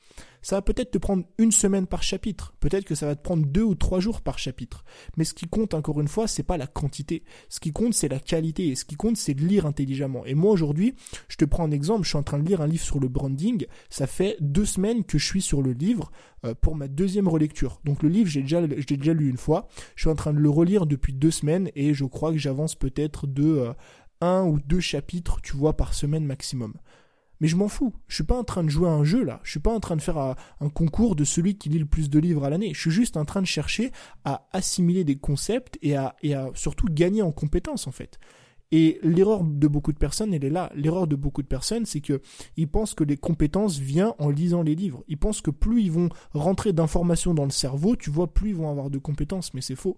Ça 0.42 0.58
va 0.58 0.62
peut-être 0.62 0.92
te 0.92 1.00
prendre 1.00 1.24
une 1.40 1.52
semaine 1.52 1.88
par 1.88 2.04
chapitre, 2.04 2.54
peut-être 2.60 2.86
que 2.86 2.94
ça 2.94 3.08
va 3.08 3.16
te 3.16 3.24
prendre 3.24 3.48
deux 3.48 3.64
ou 3.64 3.74
trois 3.74 4.00
jours 4.00 4.22
par 4.22 4.38
chapitre. 4.38 4.86
Mais 5.18 5.24
ce 5.24 5.34
qui 5.34 5.48
compte 5.48 5.74
encore 5.74 6.00
une 6.00 6.08
fois, 6.08 6.28
c'est 6.28 6.44
pas 6.44 6.58
la 6.58 6.68
quantité. 6.68 7.24
Ce 7.50 7.60
qui 7.60 7.72
compte, 7.72 7.96
c'est 7.96 8.08
la 8.08 8.20
qualité. 8.20 8.68
Et 8.68 8.76
ce 8.76 8.86
qui 8.86 8.96
compte, 8.96 9.18
c'est 9.18 9.34
de 9.34 9.44
lire 9.44 9.66
intelligemment. 9.66 10.24
Et 10.26 10.36
moi 10.36 10.52
aujourd'hui, 10.52 10.94
je 11.30 11.38
te 11.38 11.46
prends 11.46 11.64
un 11.64 11.72
exemple. 11.72 12.04
Je 12.04 12.10
suis 12.10 12.18
en 12.18 12.24
train 12.24 12.38
de 12.38 12.48
lire 12.48 12.62
un 12.62 12.68
livre 12.68 12.84
sur 12.84 13.00
le 13.00 13.08
branding. 13.08 13.66
Ça 13.90 14.06
fait 14.06 14.38
deux 14.40 14.66
semaines 14.66 15.04
que 15.04 15.18
je 15.18 15.26
suis 15.26 15.42
sur 15.42 15.64
le 15.64 15.72
livre 15.72 16.12
euh, 16.46 16.54
pour 16.54 16.76
ma 16.76 16.88
deuxième 16.88 17.28
relecture. 17.28 17.82
Donc 17.84 18.04
le 18.04 18.10
livre, 18.10 18.30
j'ai 18.30 18.42
déjà, 18.42 18.62
déjà 18.68 19.14
lu 19.14 19.30
une 19.30 19.38
fois. 19.38 19.68
Je 19.96 20.04
suis 20.04 20.12
en 20.12 20.16
train 20.16 20.34
de 20.34 20.40
le 20.40 20.50
relire 20.52 20.86
depuis 20.86 21.14
deux 21.14 21.32
semaines 21.32 21.72
et 21.76 21.96
je 21.96 22.06
crois 22.06 22.32
que 22.32 22.38
j'avance 22.38 22.76
peut-être 22.76 23.26
de 23.26 23.46
euh, 23.46 23.74
un 24.22 24.44
ou 24.44 24.60
deux 24.60 24.80
chapitres, 24.80 25.42
tu 25.42 25.58
vois, 25.58 25.76
par 25.76 25.94
semaine 25.94 26.26
maximum. 26.26 26.74
Mais 27.40 27.48
je 27.48 27.56
m'en 27.56 27.68
fous. 27.68 27.94
Je 28.08 28.16
suis 28.16 28.24
pas 28.24 28.38
en 28.38 28.44
train 28.44 28.64
de 28.64 28.70
jouer 28.70 28.88
à 28.88 28.92
un 28.92 29.04
jeu 29.04 29.24
là. 29.24 29.40
Je 29.44 29.52
suis 29.52 29.60
pas 29.60 29.74
en 29.74 29.80
train 29.80 29.96
de 29.96 30.02
faire 30.02 30.18
un, 30.18 30.36
concours 30.74 31.16
de 31.16 31.24
celui 31.24 31.58
qui 31.58 31.70
lit 31.70 31.80
le 31.80 31.86
plus 31.86 32.10
de 32.10 32.20
livres 32.20 32.44
à 32.44 32.50
l'année. 32.50 32.74
Je 32.74 32.80
suis 32.80 32.92
juste 32.92 33.18
en 33.18 33.26
train 33.26 33.42
de 33.42 33.48
chercher 33.48 33.92
à 34.24 34.48
assimiler 34.52 35.04
des 35.04 35.18
concepts 35.18 35.78
et 35.82 35.96
à, 35.96 36.16
surtout 36.54 36.88
gagner 36.90 37.22
en 37.22 37.32
compétences 37.32 37.88
en 37.88 37.92
fait. 37.92 38.20
Et 38.72 39.00
l'erreur 39.04 39.44
de 39.44 39.68
beaucoup 39.68 39.94
de 39.94 39.98
personnes, 39.98 40.34
elle 40.34 40.44
est 40.44 40.50
là. 40.50 40.72
L'erreur 40.76 41.08
de 41.08 41.16
beaucoup 41.16 41.44
de 41.44 41.48
personnes, 41.48 41.86
c'est 41.86 42.02
que 42.02 42.22
ils 42.58 42.68
pensent 42.68 42.94
que 42.94 43.04
les 43.04 43.16
compétences 43.16 43.78
viennent 43.78 44.14
en 44.18 44.30
lisant 44.30 44.64
les 44.64 44.76
livres. 44.76 45.04
Ils 45.08 45.18
pensent 45.18 45.42
que 45.42 45.52
plus 45.52 45.84
ils 45.84 45.92
vont 45.92 46.10
rentrer 46.34 46.74
d'informations 46.74 47.34
dans 47.34 47.46
le 47.46 47.52
cerveau, 47.52 47.96
tu 47.96 48.10
vois, 48.10 48.34
plus 48.34 48.50
ils 48.50 48.56
vont 48.56 48.70
avoir 48.70 48.90
de 48.90 48.98
compétences. 48.98 49.54
Mais 49.54 49.62
c'est 49.62 49.76
faux. 49.76 49.98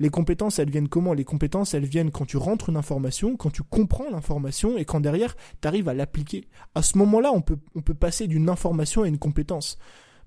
Les 0.00 0.10
compétences, 0.10 0.58
elles 0.58 0.70
viennent 0.70 0.88
comment? 0.88 1.12
Les 1.12 1.24
compétences, 1.24 1.74
elles 1.74 1.86
viennent 1.86 2.10
quand 2.10 2.26
tu 2.26 2.36
rentres 2.36 2.68
une 2.68 2.76
information, 2.76 3.36
quand 3.36 3.50
tu 3.50 3.62
comprends 3.62 4.10
l'information 4.10 4.76
et 4.76 4.84
quand 4.84 5.00
derrière, 5.00 5.36
tu 5.60 5.68
arrives 5.68 5.88
à 5.88 5.94
l'appliquer. 5.94 6.48
À 6.74 6.82
ce 6.82 6.98
moment-là, 6.98 7.32
on 7.32 7.40
peut, 7.40 7.58
on 7.74 7.80
peut 7.80 7.94
passer 7.94 8.26
d'une 8.26 8.48
information 8.48 9.02
à 9.02 9.08
une 9.08 9.18
compétence. 9.18 9.78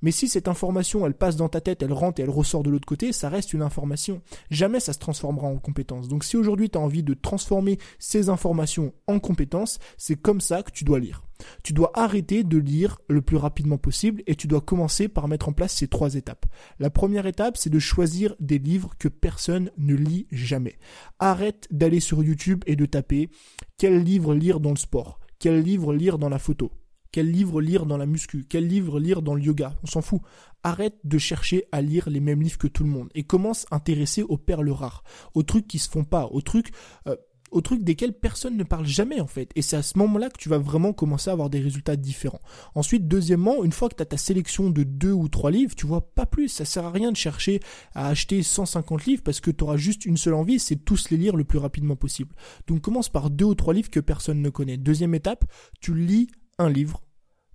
Mais 0.02 0.12
si 0.12 0.28
cette 0.28 0.48
information, 0.48 1.06
elle 1.06 1.16
passe 1.16 1.36
dans 1.36 1.50
ta 1.50 1.60
tête, 1.60 1.82
elle 1.82 1.94
rentre 1.94 2.20
et 2.20 2.24
elle 2.24 2.30
ressort 2.30 2.64
de 2.64 2.70
l'autre 2.70 2.86
côté, 2.86 3.12
ça 3.12 3.30
reste 3.30 3.54
une 3.54 3.62
information. 3.62 4.22
Jamais 4.52 4.80
ça 4.80 4.94
se 4.94 5.00
transformera 5.00 5.48
en 5.48 5.58
compétence. 5.58 6.08
Donc 6.08 6.24
si 6.24 6.38
aujourd'hui 6.38 6.70
tu 6.70 6.78
as 6.78 6.82
envie 6.82 7.04
de 7.04 7.14
transformer 7.14 7.80
ces 8.00 8.30
informations 8.30 8.94
en 9.08 9.20
compétences, 9.20 9.80
c'est 9.98 10.16
comme 10.16 10.42
ça 10.42 10.64
que 10.64 10.72
tu 10.72 10.84
dois 10.84 11.00
lire. 11.00 11.27
Tu 11.64 11.74
dois 11.74 11.92
arrêter 11.94 12.44
de 12.44 12.58
lire 12.58 13.00
le 13.10 13.22
plus 13.22 13.38
rapidement 13.38 13.78
possible 13.78 14.24
et 14.28 14.36
tu 14.36 14.48
dois 14.48 14.62
commencer 14.62 15.08
par 15.08 15.28
mettre 15.28 15.50
en 15.50 15.54
place 15.54 15.74
ces 15.74 15.88
trois 15.88 16.16
étapes. 16.16 16.46
La 16.80 16.90
première 16.90 17.26
étape, 17.26 17.58
c'est 17.58 17.70
de 17.70 17.80
choisir 17.80 18.36
des 18.40 18.60
livres 18.60 18.94
que 19.00 19.08
personne 19.08 19.72
ne 19.78 19.96
lit 19.96 20.28
jamais. 20.32 20.78
Arrête 21.20 21.68
d'aller 21.72 22.00
sur 22.00 22.24
YouTube 22.24 22.64
et 22.68 22.76
de 22.76 22.86
taper 22.86 23.30
quel 23.78 24.04
livre 24.04 24.34
lire 24.34 24.60
dans 24.60 24.72
le 24.72 24.78
sport, 24.78 25.20
quel 25.40 25.62
livre 25.62 25.94
lire 25.94 26.18
dans 26.18 26.30
la 26.30 26.40
photo, 26.40 26.72
quel 27.12 27.32
livre 27.32 27.62
lire 27.62 27.86
dans 27.86 27.98
la 27.98 28.06
muscu, 28.06 28.46
quel 28.48 28.68
livre 28.68 29.00
lire 29.00 29.22
dans 29.22 29.36
le 29.36 29.42
yoga, 29.42 29.76
on 29.84 29.88
s'en 29.88 30.02
fout. 30.02 30.22
Arrête 30.64 31.00
de 31.04 31.18
chercher 31.18 31.66
à 31.72 31.82
lire 31.82 32.10
les 32.10 32.20
mêmes 32.20 32.42
livres 32.42 32.58
que 32.58 32.68
tout 32.68 32.84
le 32.84 32.90
monde 32.90 33.10
et 33.16 33.24
commence 33.24 33.66
à 33.72 33.78
intéresser 33.78 34.24
aux 34.24 34.38
perles 34.38 34.70
rares, 34.70 35.04
aux 35.34 35.44
trucs 35.44 35.68
qui 35.68 35.80
se 35.80 35.90
font 35.90 36.04
pas, 36.04 36.26
aux 36.26 36.42
trucs 36.42 36.72
euh, 37.08 37.16
aux 37.52 37.62
trucs 37.62 37.84
desquels 37.84 38.14
personne 38.14 38.58
ne 38.58 38.64
parle 38.64 38.86
jamais 38.86 39.22
en 39.22 39.28
fait. 39.28 39.50
Et 39.56 39.62
c'est 39.62 39.78
à 39.78 39.82
ce 39.82 39.98
moment-là 39.98 40.30
que 40.30 40.38
tu 40.38 40.50
vas 40.50 40.58
vraiment 40.58 40.94
commencer 40.94 41.30
à 41.30 41.34
avoir 41.34 41.50
des 41.50 41.60
résultats 41.60 41.96
différents. 41.96 42.42
Ensuite, 42.76 43.08
deuxièmement, 43.08 43.64
une 43.64 43.72
fois 43.72 43.90
que 43.90 43.96
tu 43.96 44.04
as 44.04 44.06
ta 44.06 44.18
sélection 44.18 44.70
de 44.70 44.84
deux 44.84 45.12
ou 45.12 45.28
trois 45.28 45.52
livres, 45.52 45.76
tu 45.76 45.86
vois 45.86 46.10
pas 46.14 46.26
plus. 46.26 46.50
Ça 46.50 46.66
sert 46.66 46.86
à 46.86 46.92
rien 46.92 47.12
de 47.12 47.18
chercher 47.18 47.60
à 47.94 48.08
acheter 48.08 48.44
150 48.44 49.06
livres 49.06 49.24
parce 49.24 49.40
que 49.40 49.52
tu 49.52 49.64
auras 49.64 49.78
juste 49.78 50.06
une 50.06 50.18
seule 50.18 50.34
envie, 50.34 50.60
c'est 50.60 50.76
tous 50.76 51.10
les 51.10 51.18
lire 51.18 51.36
le 51.36 51.44
plus 51.44 51.60
rapidement 51.60 51.96
possible. 51.96 52.36
Donc 52.68 52.82
commence 52.82 53.10
par 53.10 53.30
deux 53.30 53.46
ou 53.46 53.56
trois 53.56 53.74
livres 53.74 53.90
que 53.90 54.00
personne 54.00 54.42
ne 54.42 54.50
connaît. 54.50 54.78
Deuxième 54.78 55.16
étape, 55.16 55.46
tu 55.80 55.94
lis 55.94 56.28
un 56.60 56.70
livre 56.70 57.07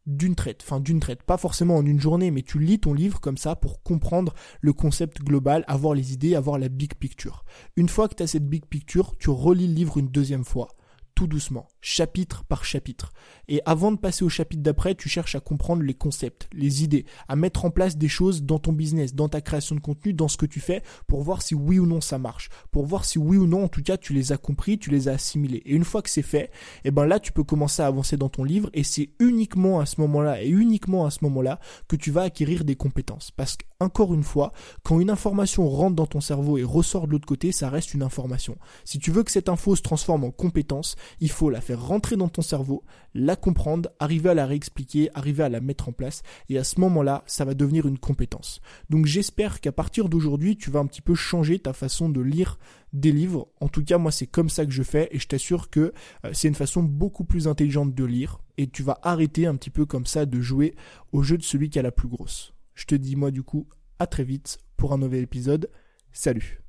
d'une 0.06 0.34
traite, 0.34 0.62
enfin 0.62 0.80
d'une 0.80 1.00
traite, 1.00 1.22
pas 1.22 1.36
forcément 1.36 1.76
en 1.76 1.86
une 1.86 2.00
journée, 2.00 2.30
mais 2.30 2.42
tu 2.42 2.58
lis 2.58 2.80
ton 2.80 2.92
livre 2.92 3.20
comme 3.20 3.36
ça 3.36 3.56
pour 3.56 3.82
comprendre 3.82 4.34
le 4.60 4.72
concept 4.72 5.22
global, 5.22 5.64
avoir 5.68 5.94
les 5.94 6.12
idées, 6.12 6.34
avoir 6.34 6.58
la 6.58 6.68
big 6.68 6.94
picture. 6.94 7.44
Une 7.76 7.88
fois 7.88 8.08
que 8.08 8.14
tu 8.14 8.22
as 8.22 8.26
cette 8.26 8.48
big 8.48 8.66
picture, 8.66 9.16
tu 9.18 9.30
relis 9.30 9.68
le 9.68 9.74
livre 9.74 9.98
une 9.98 10.08
deuxième 10.08 10.44
fois 10.44 10.68
tout 11.14 11.26
doucement, 11.26 11.68
chapitre 11.82 12.44
par 12.44 12.64
chapitre. 12.64 13.12
Et 13.48 13.60
avant 13.66 13.92
de 13.92 13.98
passer 13.98 14.24
au 14.24 14.28
chapitre 14.28 14.62
d'après, 14.62 14.94
tu 14.94 15.08
cherches 15.08 15.34
à 15.34 15.40
comprendre 15.40 15.82
les 15.82 15.94
concepts, 15.94 16.48
les 16.52 16.84
idées, 16.84 17.04
à 17.28 17.36
mettre 17.36 17.64
en 17.64 17.70
place 17.70 17.98
des 17.98 18.08
choses 18.08 18.44
dans 18.44 18.58
ton 18.58 18.72
business, 18.72 19.14
dans 19.14 19.28
ta 19.28 19.40
création 19.40 19.74
de 19.74 19.80
contenu, 19.80 20.14
dans 20.14 20.28
ce 20.28 20.36
que 20.36 20.46
tu 20.46 20.60
fais, 20.60 20.82
pour 21.08 21.22
voir 21.22 21.42
si 21.42 21.54
oui 21.54 21.78
ou 21.78 21.86
non 21.86 22.00
ça 22.00 22.18
marche, 22.18 22.48
pour 22.70 22.86
voir 22.86 23.04
si 23.04 23.18
oui 23.18 23.36
ou 23.36 23.46
non, 23.46 23.64
en 23.64 23.68
tout 23.68 23.82
cas, 23.82 23.96
tu 23.96 24.14
les 24.14 24.32
as 24.32 24.38
compris, 24.38 24.78
tu 24.78 24.90
les 24.90 25.08
as 25.08 25.12
assimilés. 25.12 25.62
Et 25.66 25.74
une 25.74 25.84
fois 25.84 26.02
que 26.02 26.10
c'est 26.10 26.22
fait, 26.22 26.50
eh 26.84 26.92
ben 26.92 27.04
là, 27.04 27.18
tu 27.18 27.32
peux 27.32 27.44
commencer 27.44 27.82
à 27.82 27.86
avancer 27.86 28.16
dans 28.16 28.28
ton 28.28 28.44
livre, 28.44 28.70
et 28.72 28.84
c'est 28.84 29.10
uniquement 29.18 29.80
à 29.80 29.86
ce 29.86 30.00
moment-là, 30.00 30.42
et 30.42 30.48
uniquement 30.48 31.04
à 31.04 31.10
ce 31.10 31.18
moment-là, 31.22 31.58
que 31.88 31.96
tu 31.96 32.12
vas 32.12 32.22
acquérir 32.22 32.64
des 32.64 32.76
compétences. 32.76 33.32
Parce 33.32 33.56
qu'encore 33.56 34.14
une 34.14 34.22
fois, 34.22 34.52
quand 34.84 35.00
une 35.00 35.10
information 35.10 35.68
rentre 35.68 35.96
dans 35.96 36.06
ton 36.06 36.20
cerveau 36.20 36.58
et 36.58 36.62
ressort 36.62 37.08
de 37.08 37.12
l'autre 37.12 37.26
côté, 37.26 37.50
ça 37.50 37.68
reste 37.68 37.92
une 37.92 38.02
information. 38.02 38.56
Si 38.84 39.00
tu 39.00 39.10
veux 39.10 39.24
que 39.24 39.32
cette 39.32 39.48
info 39.48 39.74
se 39.74 39.82
transforme 39.82 40.24
en 40.24 40.30
compétence, 40.30 40.94
il 41.20 41.30
faut 41.30 41.50
la 41.50 41.60
faire 41.60 41.71
rentrer 41.74 42.16
dans 42.16 42.28
ton 42.28 42.42
cerveau, 42.42 42.84
la 43.14 43.36
comprendre, 43.36 43.90
arriver 43.98 44.30
à 44.30 44.34
la 44.34 44.46
réexpliquer, 44.46 45.10
arriver 45.14 45.42
à 45.42 45.48
la 45.48 45.60
mettre 45.60 45.88
en 45.88 45.92
place, 45.92 46.22
et 46.48 46.58
à 46.58 46.64
ce 46.64 46.80
moment-là, 46.80 47.22
ça 47.26 47.44
va 47.44 47.54
devenir 47.54 47.86
une 47.86 47.98
compétence. 47.98 48.60
Donc 48.90 49.06
j'espère 49.06 49.60
qu'à 49.60 49.72
partir 49.72 50.08
d'aujourd'hui, 50.08 50.56
tu 50.56 50.70
vas 50.70 50.80
un 50.80 50.86
petit 50.86 51.02
peu 51.02 51.14
changer 51.14 51.58
ta 51.58 51.72
façon 51.72 52.08
de 52.08 52.20
lire 52.20 52.58
des 52.92 53.12
livres. 53.12 53.48
En 53.60 53.68
tout 53.68 53.84
cas, 53.84 53.98
moi, 53.98 54.12
c'est 54.12 54.26
comme 54.26 54.48
ça 54.48 54.66
que 54.66 54.72
je 54.72 54.82
fais, 54.82 55.08
et 55.12 55.18
je 55.18 55.28
t'assure 55.28 55.70
que 55.70 55.92
euh, 56.24 56.30
c'est 56.32 56.48
une 56.48 56.54
façon 56.54 56.82
beaucoup 56.82 57.24
plus 57.24 57.48
intelligente 57.48 57.94
de 57.94 58.04
lire, 58.04 58.40
et 58.58 58.68
tu 58.68 58.82
vas 58.82 58.98
arrêter 59.02 59.46
un 59.46 59.56
petit 59.56 59.70
peu 59.70 59.86
comme 59.86 60.06
ça 60.06 60.26
de 60.26 60.40
jouer 60.40 60.74
au 61.12 61.22
jeu 61.22 61.38
de 61.38 61.42
celui 61.42 61.70
qui 61.70 61.78
a 61.78 61.82
la 61.82 61.92
plus 61.92 62.08
grosse. 62.08 62.54
Je 62.74 62.84
te 62.86 62.94
dis, 62.94 63.16
moi, 63.16 63.30
du 63.30 63.42
coup, 63.42 63.66
à 63.98 64.06
très 64.06 64.24
vite 64.24 64.58
pour 64.76 64.92
un 64.92 64.98
nouvel 64.98 65.22
épisode. 65.22 65.70
Salut 66.12 66.61